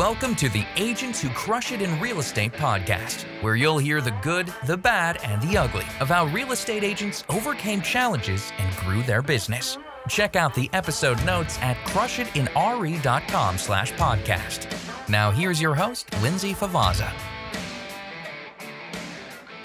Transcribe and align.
welcome 0.00 0.34
to 0.34 0.48
the 0.48 0.64
Agents 0.78 1.20
Who 1.20 1.28
Crush 1.28 1.72
It 1.72 1.82
in 1.82 2.00
Real 2.00 2.20
Estate 2.20 2.54
podcast, 2.54 3.24
where 3.42 3.54
you'll 3.54 3.76
hear 3.76 4.00
the 4.00 4.16
good, 4.22 4.50
the 4.64 4.74
bad, 4.74 5.18
and 5.22 5.42
the 5.42 5.58
ugly 5.58 5.84
of 6.00 6.08
how 6.08 6.24
real 6.28 6.52
estate 6.52 6.82
agents 6.82 7.22
overcame 7.28 7.82
challenges 7.82 8.50
and 8.56 8.74
grew 8.76 9.02
their 9.02 9.20
business. 9.20 9.76
Check 10.08 10.36
out 10.36 10.54
the 10.54 10.70
episode 10.72 11.22
notes 11.26 11.58
at 11.60 11.76
crushitinre.com 11.88 13.58
slash 13.58 13.92
podcast. 13.92 15.10
Now 15.10 15.30
here's 15.30 15.60
your 15.60 15.74
host, 15.74 16.10
Lindsay 16.22 16.54
Favaza. 16.54 17.12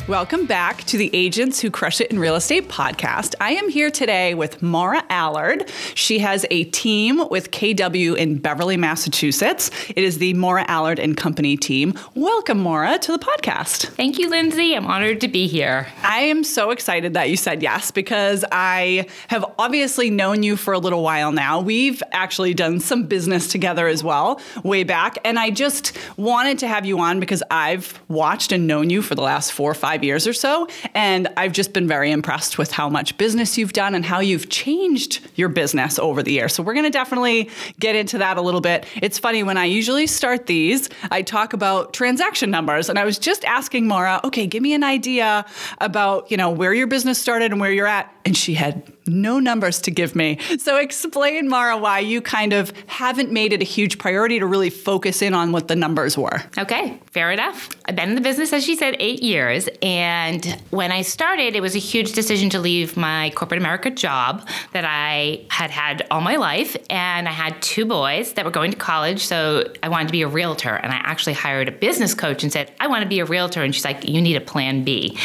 Welcome 0.07 0.45
back 0.45 0.83
to 0.83 0.99
the 0.99 1.09
Agents 1.13 1.59
Who 1.61 1.71
Crush 1.71 1.99
It 1.99 2.11
in 2.11 2.19
Real 2.19 2.35
Estate 2.35 2.69
podcast. 2.69 3.33
I 3.41 3.53
am 3.53 3.69
here 3.69 3.89
today 3.89 4.35
with 4.35 4.61
Maura 4.61 5.03
Allard. 5.09 5.67
She 5.95 6.19
has 6.19 6.45
a 6.51 6.65
team 6.65 7.27
with 7.31 7.49
KW 7.49 8.15
in 8.15 8.37
Beverly, 8.37 8.77
Massachusetts. 8.77 9.71
It 9.89 10.03
is 10.03 10.19
the 10.19 10.35
Maura 10.35 10.63
Allard 10.67 10.99
and 10.99 11.17
Company 11.17 11.57
team. 11.57 11.95
Welcome, 12.13 12.59
Maura, 12.59 12.99
to 12.99 13.13
the 13.13 13.17
podcast. 13.17 13.87
Thank 13.95 14.19
you, 14.19 14.29
Lindsay. 14.29 14.75
I'm 14.75 14.85
honored 14.85 15.21
to 15.21 15.27
be 15.27 15.47
here. 15.47 15.87
I 16.03 16.19
am 16.19 16.43
so 16.43 16.69
excited 16.69 17.15
that 17.15 17.31
you 17.31 17.35
said 17.35 17.63
yes 17.63 17.89
because 17.89 18.45
I 18.51 19.07
have 19.29 19.43
obviously 19.57 20.11
known 20.11 20.43
you 20.43 20.55
for 20.55 20.75
a 20.75 20.79
little 20.79 21.01
while 21.01 21.31
now. 21.31 21.61
We've 21.61 22.03
actually 22.11 22.53
done 22.53 22.79
some 22.79 23.05
business 23.07 23.47
together 23.47 23.87
as 23.87 24.03
well, 24.03 24.39
way 24.63 24.83
back. 24.83 25.17
And 25.25 25.39
I 25.39 25.49
just 25.49 25.97
wanted 26.15 26.59
to 26.59 26.67
have 26.67 26.85
you 26.85 26.99
on 26.99 27.19
because 27.19 27.41
I've 27.49 27.99
watched 28.07 28.51
and 28.51 28.67
known 28.67 28.91
you 28.91 29.01
for 29.01 29.15
the 29.15 29.23
last 29.23 29.51
four 29.51 29.71
or 29.71 29.73
five 29.73 29.94
five 29.95 30.03
years 30.03 30.27
or 30.27 30.33
so. 30.33 30.67
And 30.93 31.29
I've 31.37 31.53
just 31.53 31.71
been 31.71 31.87
very 31.87 32.11
impressed 32.11 32.57
with 32.57 32.69
how 32.69 32.89
much 32.89 33.17
business 33.17 33.57
you've 33.57 33.71
done 33.71 33.95
and 33.95 34.03
how 34.03 34.19
you've 34.19 34.49
changed 34.49 35.25
your 35.35 35.47
business 35.47 35.97
over 35.97 36.21
the 36.21 36.33
years. 36.33 36.53
So 36.53 36.63
we're 36.63 36.73
going 36.73 36.85
to 36.85 36.91
definitely 36.91 37.49
get 37.79 37.95
into 37.95 38.17
that 38.17 38.35
a 38.35 38.41
little 38.41 38.59
bit. 38.59 38.85
It's 39.01 39.17
funny, 39.17 39.41
when 39.41 39.57
I 39.57 39.65
usually 39.65 40.05
start 40.05 40.47
these, 40.47 40.89
I 41.11 41.21
talk 41.21 41.53
about 41.53 41.93
transaction 41.93 42.51
numbers. 42.51 42.89
And 42.89 42.99
I 42.99 43.05
was 43.05 43.17
just 43.17 43.45
asking 43.45 43.87
Mara, 43.87 44.19
okay, 44.25 44.47
give 44.47 44.61
me 44.61 44.73
an 44.73 44.83
idea 44.83 45.45
about, 45.79 46.29
you 46.29 46.35
know, 46.35 46.49
where 46.49 46.73
your 46.73 46.87
business 46.87 47.17
started 47.17 47.53
and 47.53 47.61
where 47.61 47.71
you're 47.71 47.87
at. 47.87 48.13
And 48.25 48.35
she 48.35 48.53
had 48.53 48.91
no 49.07 49.39
numbers 49.39 49.81
to 49.81 49.91
give 49.91 50.15
me. 50.15 50.39
So 50.57 50.77
explain, 50.77 51.47
Mara, 51.47 51.77
why 51.77 51.99
you 51.99 52.21
kind 52.21 52.53
of 52.53 52.73
haven't 52.87 53.31
made 53.31 53.53
it 53.53 53.61
a 53.61 53.65
huge 53.65 53.97
priority 53.97 54.39
to 54.39 54.45
really 54.45 54.69
focus 54.69 55.21
in 55.21 55.33
on 55.33 55.51
what 55.51 55.67
the 55.67 55.75
numbers 55.75 56.17
were. 56.17 56.41
Okay, 56.57 56.99
fair 57.11 57.31
enough. 57.31 57.69
I've 57.85 57.95
been 57.95 58.09
in 58.09 58.15
the 58.15 58.21
business, 58.21 58.51
as 58.53 58.63
she 58.63 58.75
said, 58.75 58.95
eight 58.99 59.21
years. 59.21 59.69
And 59.81 60.61
when 60.71 60.91
I 60.91 61.01
started, 61.01 61.55
it 61.55 61.61
was 61.61 61.75
a 61.75 61.79
huge 61.79 62.13
decision 62.13 62.49
to 62.51 62.59
leave 62.59 62.97
my 62.97 63.31
corporate 63.35 63.59
America 63.59 63.91
job 63.91 64.47
that 64.73 64.85
I 64.85 65.45
had 65.49 65.71
had 65.71 66.07
all 66.09 66.21
my 66.21 66.35
life. 66.35 66.75
And 66.89 67.27
I 67.27 67.31
had 67.31 67.61
two 67.61 67.85
boys 67.85 68.33
that 68.33 68.45
were 68.45 68.51
going 68.51 68.71
to 68.71 68.77
college. 68.77 69.25
So 69.25 69.71
I 69.83 69.89
wanted 69.89 70.07
to 70.07 70.11
be 70.11 70.23
a 70.23 70.27
realtor. 70.27 70.75
And 70.75 70.91
I 70.91 70.97
actually 70.97 71.33
hired 71.33 71.67
a 71.67 71.71
business 71.71 72.13
coach 72.13 72.43
and 72.43 72.51
said, 72.51 72.71
I 72.79 72.87
want 72.87 73.03
to 73.03 73.09
be 73.09 73.19
a 73.19 73.25
realtor. 73.25 73.63
And 73.63 73.73
she's 73.73 73.85
like, 73.85 74.07
You 74.07 74.21
need 74.21 74.35
a 74.35 74.41
plan 74.41 74.83
B 74.83 75.17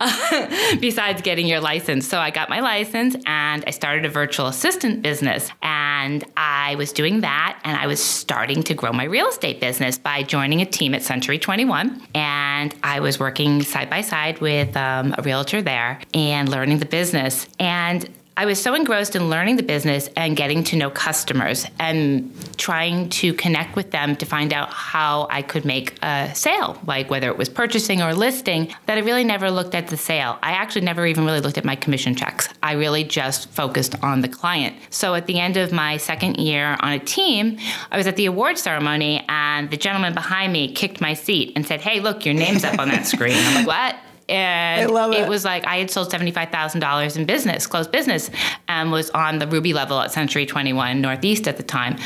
besides 0.80 1.22
getting 1.22 1.46
your 1.46 1.60
license. 1.60 2.08
So 2.08 2.18
I 2.18 2.30
got 2.30 2.48
my 2.48 2.60
license 2.60 3.16
and 3.28 3.62
I 3.66 3.70
started 3.70 4.06
a 4.06 4.08
virtual 4.08 4.46
assistant 4.46 5.02
business. 5.02 5.50
And 5.62 6.24
I 6.36 6.74
was 6.76 6.92
doing 6.92 7.20
that 7.20 7.60
and 7.62 7.76
I 7.76 7.86
was 7.86 8.02
starting 8.02 8.62
to 8.64 8.74
grow 8.74 8.90
my 8.90 9.04
real 9.04 9.28
estate 9.28 9.60
business 9.60 9.98
by 9.98 10.22
joining 10.22 10.62
a 10.62 10.66
team 10.66 10.94
at 10.94 11.02
Century 11.02 11.38
21. 11.38 12.02
And 12.14 12.74
I 12.82 13.00
was 13.00 13.20
working 13.20 13.62
side 13.62 13.90
by 13.90 14.00
side 14.00 14.40
with 14.40 14.74
um, 14.78 15.14
a 15.18 15.22
realtor 15.22 15.60
there 15.60 16.00
and 16.14 16.48
learning 16.48 16.78
the 16.78 16.86
business. 16.86 17.46
And 17.60 18.08
I 18.38 18.46
was 18.46 18.62
so 18.62 18.72
engrossed 18.74 19.16
in 19.16 19.28
learning 19.28 19.56
the 19.56 19.64
business 19.64 20.08
and 20.14 20.36
getting 20.36 20.62
to 20.64 20.76
know 20.76 20.90
customers 20.90 21.66
and 21.80 22.32
trying 22.56 23.08
to 23.08 23.34
connect 23.34 23.74
with 23.74 23.90
them 23.90 24.14
to 24.14 24.26
find 24.26 24.52
out 24.52 24.72
how 24.72 25.26
I 25.28 25.42
could 25.42 25.64
make 25.64 25.98
a 26.04 26.32
sale, 26.36 26.80
like 26.86 27.10
whether 27.10 27.30
it 27.30 27.36
was 27.36 27.48
purchasing 27.48 28.00
or 28.00 28.14
listing, 28.14 28.72
that 28.86 28.96
I 28.96 29.00
really 29.00 29.24
never 29.24 29.50
looked 29.50 29.74
at 29.74 29.88
the 29.88 29.96
sale. 29.96 30.38
I 30.40 30.52
actually 30.52 30.82
never 30.82 31.04
even 31.04 31.24
really 31.24 31.40
looked 31.40 31.58
at 31.58 31.64
my 31.64 31.74
commission 31.74 32.14
checks. 32.14 32.48
I 32.62 32.74
really 32.74 33.02
just 33.02 33.48
focused 33.50 34.00
on 34.04 34.20
the 34.20 34.28
client. 34.28 34.76
So 34.90 35.16
at 35.16 35.26
the 35.26 35.40
end 35.40 35.56
of 35.56 35.72
my 35.72 35.96
second 35.96 36.36
year 36.36 36.76
on 36.78 36.92
a 36.92 37.00
team, 37.00 37.58
I 37.90 37.96
was 37.96 38.06
at 38.06 38.14
the 38.14 38.26
award 38.26 38.56
ceremony 38.56 39.24
and 39.28 39.68
the 39.68 39.76
gentleman 39.76 40.14
behind 40.14 40.52
me 40.52 40.72
kicked 40.72 41.00
my 41.00 41.14
seat 41.14 41.54
and 41.56 41.66
said, 41.66 41.80
Hey, 41.80 41.98
look, 41.98 42.24
your 42.24 42.34
name's 42.34 42.62
up 42.62 42.78
on 42.78 42.86
that 42.90 43.04
screen. 43.04 43.34
I'm 43.36 43.54
like, 43.56 43.66
What? 43.66 43.96
And 44.28 44.90
it. 44.90 45.20
it. 45.20 45.28
was 45.28 45.44
like 45.44 45.66
I 45.66 45.76
had 45.78 45.90
sold 45.90 46.10
seventy 46.10 46.30
five 46.30 46.50
thousand 46.50 46.80
dollars 46.80 47.16
in 47.16 47.24
business, 47.24 47.66
closed 47.66 47.90
business, 47.90 48.30
and 48.68 48.92
was 48.92 49.10
on 49.10 49.38
the 49.38 49.46
Ruby 49.46 49.72
level 49.72 50.00
at 50.00 50.12
Century 50.12 50.46
Twenty 50.46 50.72
One 50.72 51.00
Northeast 51.00 51.48
at 51.48 51.56
the 51.56 51.62
time, 51.62 51.96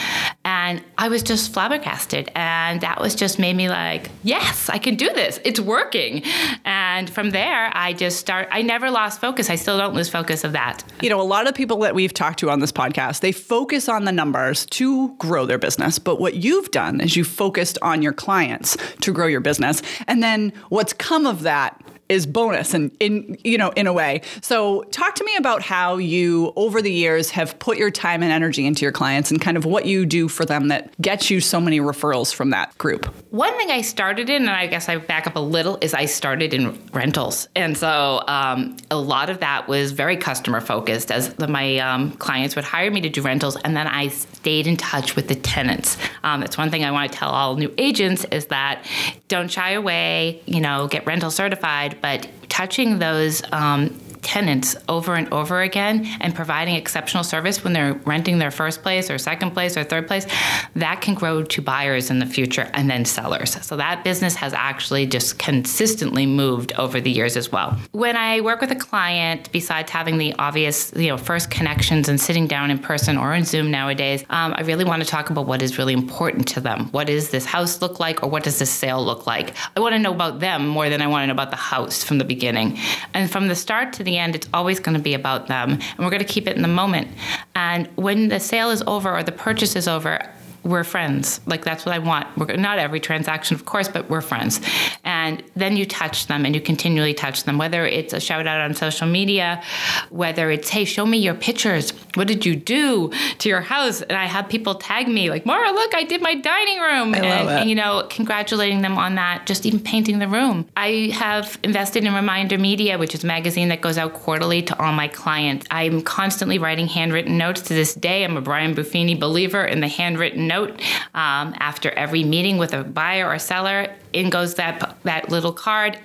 and 0.44 0.82
I 0.98 1.08
was 1.08 1.22
just 1.22 1.52
flabbergasted, 1.52 2.30
and 2.34 2.80
that 2.80 3.00
was 3.00 3.14
just 3.14 3.38
made 3.38 3.56
me 3.56 3.68
like, 3.68 4.10
yes, 4.22 4.68
I 4.68 4.78
can 4.78 4.94
do 4.94 5.12
this. 5.12 5.40
It's 5.44 5.60
working, 5.60 6.22
and 6.64 7.10
from 7.10 7.30
there 7.30 7.70
I 7.74 7.92
just 7.92 8.18
start. 8.18 8.48
I 8.50 8.62
never 8.62 8.90
lost 8.90 9.20
focus. 9.20 9.50
I 9.50 9.56
still 9.56 9.78
don't 9.78 9.94
lose 9.94 10.08
focus 10.08 10.44
of 10.44 10.52
that. 10.52 10.84
You 11.02 11.10
know, 11.10 11.20
a 11.20 11.22
lot 11.22 11.48
of 11.48 11.54
people 11.54 11.78
that 11.80 11.94
we've 11.94 12.14
talked 12.14 12.38
to 12.40 12.50
on 12.50 12.60
this 12.60 12.72
podcast, 12.72 13.20
they 13.20 13.32
focus 13.32 13.88
on 13.88 14.04
the 14.04 14.12
numbers 14.12 14.66
to 14.66 15.14
grow 15.16 15.46
their 15.46 15.58
business, 15.58 15.98
but 15.98 16.20
what 16.20 16.34
you've 16.34 16.70
done 16.70 17.00
is 17.00 17.16
you 17.16 17.24
focused 17.24 17.78
on 17.82 18.02
your 18.02 18.12
clients 18.12 18.76
to 19.00 19.12
grow 19.12 19.26
your 19.26 19.40
business, 19.40 19.82
and 20.06 20.22
then 20.22 20.52
what's 20.68 20.92
come 20.92 21.26
of 21.26 21.42
that 21.42 21.80
is 22.08 22.26
bonus 22.26 22.74
and 22.74 22.94
in 23.00 23.38
you 23.44 23.56
know 23.56 23.70
in 23.70 23.86
a 23.86 23.92
way. 23.92 24.20
So 24.42 24.82
talk 24.90 25.14
to 25.16 25.24
me 25.24 25.34
about 25.36 25.62
how 25.62 25.96
you 25.96 26.52
over 26.56 26.82
the 26.82 26.92
years 26.92 27.30
have 27.30 27.58
put 27.58 27.78
your 27.78 27.90
time 27.90 28.22
and 28.22 28.30
energy 28.30 28.66
into 28.66 28.82
your 28.82 28.92
clients 28.92 29.30
and 29.30 29.40
kind 29.40 29.56
of 29.56 29.64
what 29.64 29.86
you 29.86 30.04
do 30.04 30.28
for 30.28 30.44
them 30.44 30.68
that 30.68 31.00
gets 31.00 31.30
you 31.30 31.40
so 31.40 31.60
many 31.60 31.80
referrals 31.80 32.34
from 32.34 32.50
that 32.50 32.76
group. 32.78 33.06
One 33.30 33.56
thing 33.56 33.70
I 33.70 33.80
started 33.80 34.28
in, 34.28 34.42
and 34.42 34.50
I 34.50 34.66
guess 34.66 34.88
I 34.88 34.98
back 34.98 35.26
up 35.26 35.36
a 35.36 35.40
little, 35.40 35.78
is 35.80 35.94
I 35.94 36.04
started 36.04 36.52
in 36.52 36.78
rentals, 36.92 37.48
and 37.56 37.76
so 37.76 38.22
um, 38.28 38.76
a 38.90 38.96
lot 38.96 39.30
of 39.30 39.40
that 39.40 39.68
was 39.68 39.92
very 39.92 40.16
customer 40.16 40.60
focused. 40.60 41.10
As 41.10 41.32
the, 41.34 41.48
my 41.48 41.78
um, 41.78 42.12
clients 42.12 42.56
would 42.56 42.64
hire 42.64 42.90
me 42.90 43.00
to 43.00 43.08
do 43.08 43.22
rentals, 43.22 43.56
and 43.56 43.76
then 43.76 43.86
I 43.86 44.08
stayed 44.08 44.66
in 44.66 44.76
touch 44.76 45.16
with 45.16 45.28
the 45.28 45.34
tenants. 45.34 45.96
Um, 46.24 46.40
that's 46.40 46.58
one 46.58 46.70
thing 46.70 46.84
I 46.84 46.90
want 46.90 47.10
to 47.10 47.18
tell 47.18 47.30
all 47.30 47.56
new 47.56 47.72
agents 47.78 48.24
is 48.30 48.46
that 48.46 48.86
don't 49.28 49.50
shy 49.50 49.72
away. 49.72 50.42
You 50.46 50.60
know, 50.60 50.88
get 50.88 51.06
rental 51.06 51.30
certified 51.30 52.01
but 52.02 52.28
touching 52.48 52.98
those 52.98 53.42
um, 53.52 53.98
tenants 54.22 54.76
over 54.88 55.14
and 55.14 55.32
over 55.32 55.60
again 55.60 56.06
and 56.20 56.34
providing 56.34 56.76
exceptional 56.76 57.24
service 57.24 57.62
when 57.62 57.72
they're 57.72 57.94
renting 58.04 58.38
their 58.38 58.50
first 58.50 58.82
place 58.82 59.10
or 59.10 59.18
second 59.18 59.50
place 59.50 59.76
or 59.76 59.84
third 59.84 60.06
place, 60.06 60.26
that 60.74 61.00
can 61.00 61.14
grow 61.14 61.42
to 61.42 61.60
buyers 61.60 62.10
in 62.10 62.18
the 62.18 62.26
future 62.26 62.70
and 62.72 62.88
then 62.88 63.04
sellers. 63.04 63.62
So 63.64 63.76
that 63.76 64.04
business 64.04 64.34
has 64.36 64.52
actually 64.52 65.06
just 65.06 65.38
consistently 65.38 66.26
moved 66.26 66.72
over 66.78 67.00
the 67.00 67.10
years 67.10 67.36
as 67.36 67.52
well. 67.52 67.78
When 67.92 68.16
I 68.16 68.40
work 68.40 68.60
with 68.60 68.70
a 68.70 68.76
client, 68.76 69.50
besides 69.52 69.90
having 69.90 70.18
the 70.18 70.34
obvious, 70.38 70.92
you 70.96 71.08
know, 71.08 71.18
first 71.18 71.50
connections 71.50 72.08
and 72.08 72.20
sitting 72.20 72.46
down 72.46 72.70
in 72.70 72.78
person 72.78 73.16
or 73.16 73.34
in 73.34 73.44
Zoom 73.44 73.70
nowadays, 73.70 74.24
um, 74.30 74.54
I 74.56 74.62
really 74.62 74.84
want 74.84 75.02
to 75.02 75.08
talk 75.08 75.30
about 75.30 75.46
what 75.46 75.62
is 75.62 75.78
really 75.78 75.92
important 75.92 76.48
to 76.48 76.60
them. 76.60 76.86
What 76.92 77.08
does 77.08 77.30
this 77.30 77.44
house 77.44 77.82
look 77.82 78.00
like 78.00 78.22
or 78.22 78.30
what 78.30 78.44
does 78.44 78.58
this 78.58 78.70
sale 78.70 79.04
look 79.04 79.26
like? 79.26 79.54
I 79.76 79.80
want 79.80 79.94
to 79.94 79.98
know 79.98 80.12
about 80.12 80.40
them 80.40 80.66
more 80.66 80.88
than 80.88 81.02
I 81.02 81.06
want 81.06 81.24
to 81.24 81.26
know 81.26 81.32
about 81.32 81.50
the 81.50 81.56
house 81.56 82.02
from 82.02 82.18
the 82.18 82.24
beginning. 82.24 82.78
And 83.14 83.30
from 83.30 83.48
the 83.48 83.54
start 83.54 83.92
to 83.94 84.04
the 84.04 84.11
the 84.12 84.18
end, 84.18 84.34
it's 84.34 84.48
always 84.52 84.78
going 84.78 84.96
to 84.96 85.02
be 85.02 85.14
about 85.14 85.46
them. 85.46 85.72
And 85.72 85.98
we're 85.98 86.10
going 86.10 86.18
to 86.18 86.24
keep 86.24 86.46
it 86.46 86.54
in 86.56 86.62
the 86.62 86.68
moment. 86.68 87.08
And 87.54 87.88
when 87.96 88.28
the 88.28 88.38
sale 88.38 88.70
is 88.70 88.82
over 88.86 89.10
or 89.10 89.22
the 89.22 89.32
purchase 89.32 89.74
is 89.74 89.88
over, 89.88 90.20
we're 90.64 90.84
friends. 90.84 91.40
Like 91.46 91.64
that's 91.64 91.84
what 91.84 91.94
I 91.94 91.98
want. 91.98 92.26
We're 92.36 92.56
not 92.56 92.78
every 92.78 93.00
transaction, 93.00 93.56
of 93.56 93.64
course, 93.64 93.88
but 93.88 94.08
we're 94.08 94.20
friends. 94.20 94.60
And 95.02 95.42
then 95.56 95.76
you 95.76 95.84
touch 95.86 96.28
them 96.28 96.44
and 96.44 96.54
you 96.54 96.60
continually 96.60 97.14
touch 97.14 97.44
them, 97.44 97.58
whether 97.58 97.84
it's 97.84 98.12
a 98.12 98.20
shout 98.20 98.46
out 98.46 98.60
on 98.60 98.74
social 98.74 99.08
media, 99.08 99.62
whether 100.10 100.50
it's, 100.50 100.68
hey, 100.68 100.84
show 100.84 101.04
me 101.04 101.18
your 101.18 101.34
pictures. 101.34 101.92
What 102.14 102.28
did 102.28 102.44
you 102.44 102.56
do 102.56 103.10
to 103.38 103.48
your 103.48 103.60
house? 103.60 104.02
And 104.02 104.12
I 104.12 104.26
have 104.26 104.48
people 104.48 104.74
tag 104.74 105.08
me 105.08 105.30
like, 105.30 105.46
Mara, 105.46 105.70
look, 105.72 105.94
I 105.94 106.04
did 106.04 106.20
my 106.20 106.34
dining 106.34 106.80
room. 106.80 107.14
And, 107.14 107.24
and, 107.24 107.70
you 107.70 107.76
know, 107.76 108.06
congratulating 108.10 108.82
them 108.82 108.98
on 108.98 109.14
that, 109.16 109.46
just 109.46 109.66
even 109.66 109.80
painting 109.80 110.18
the 110.18 110.28
room. 110.28 110.68
I 110.76 111.10
have 111.14 111.58
invested 111.62 112.04
in 112.04 112.14
Reminder 112.14 112.58
Media, 112.58 112.98
which 112.98 113.14
is 113.14 113.24
a 113.24 113.26
magazine 113.26 113.68
that 113.68 113.80
goes 113.80 113.98
out 113.98 114.14
quarterly 114.14 114.62
to 114.62 114.82
all 114.82 114.92
my 114.92 115.08
clients. 115.08 115.66
I'm 115.70 116.02
constantly 116.02 116.58
writing 116.58 116.86
handwritten 116.86 117.38
notes 117.38 117.62
to 117.62 117.74
this 117.74 117.94
day. 117.94 118.24
I'm 118.24 118.36
a 118.36 118.40
Brian 118.40 118.74
Buffini 118.74 119.18
believer 119.18 119.64
in 119.64 119.80
the 119.80 119.88
handwritten 119.88 120.46
note 120.46 120.80
um, 121.14 121.54
after 121.58 121.90
every 121.90 122.24
meeting 122.24 122.58
with 122.58 122.72
a 122.74 122.84
buyer 122.84 123.28
or 123.28 123.38
seller. 123.38 123.94
In 124.12 124.28
goes 124.28 124.56
that 124.56 124.96
that 125.04 125.30
little 125.30 125.54
card 125.54 125.98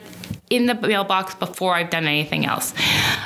in 0.49 0.65
the 0.65 0.75
mailbox 0.75 1.35
before 1.35 1.75
I've 1.75 1.89
done 1.89 2.05
anything 2.05 2.45
else. 2.45 2.73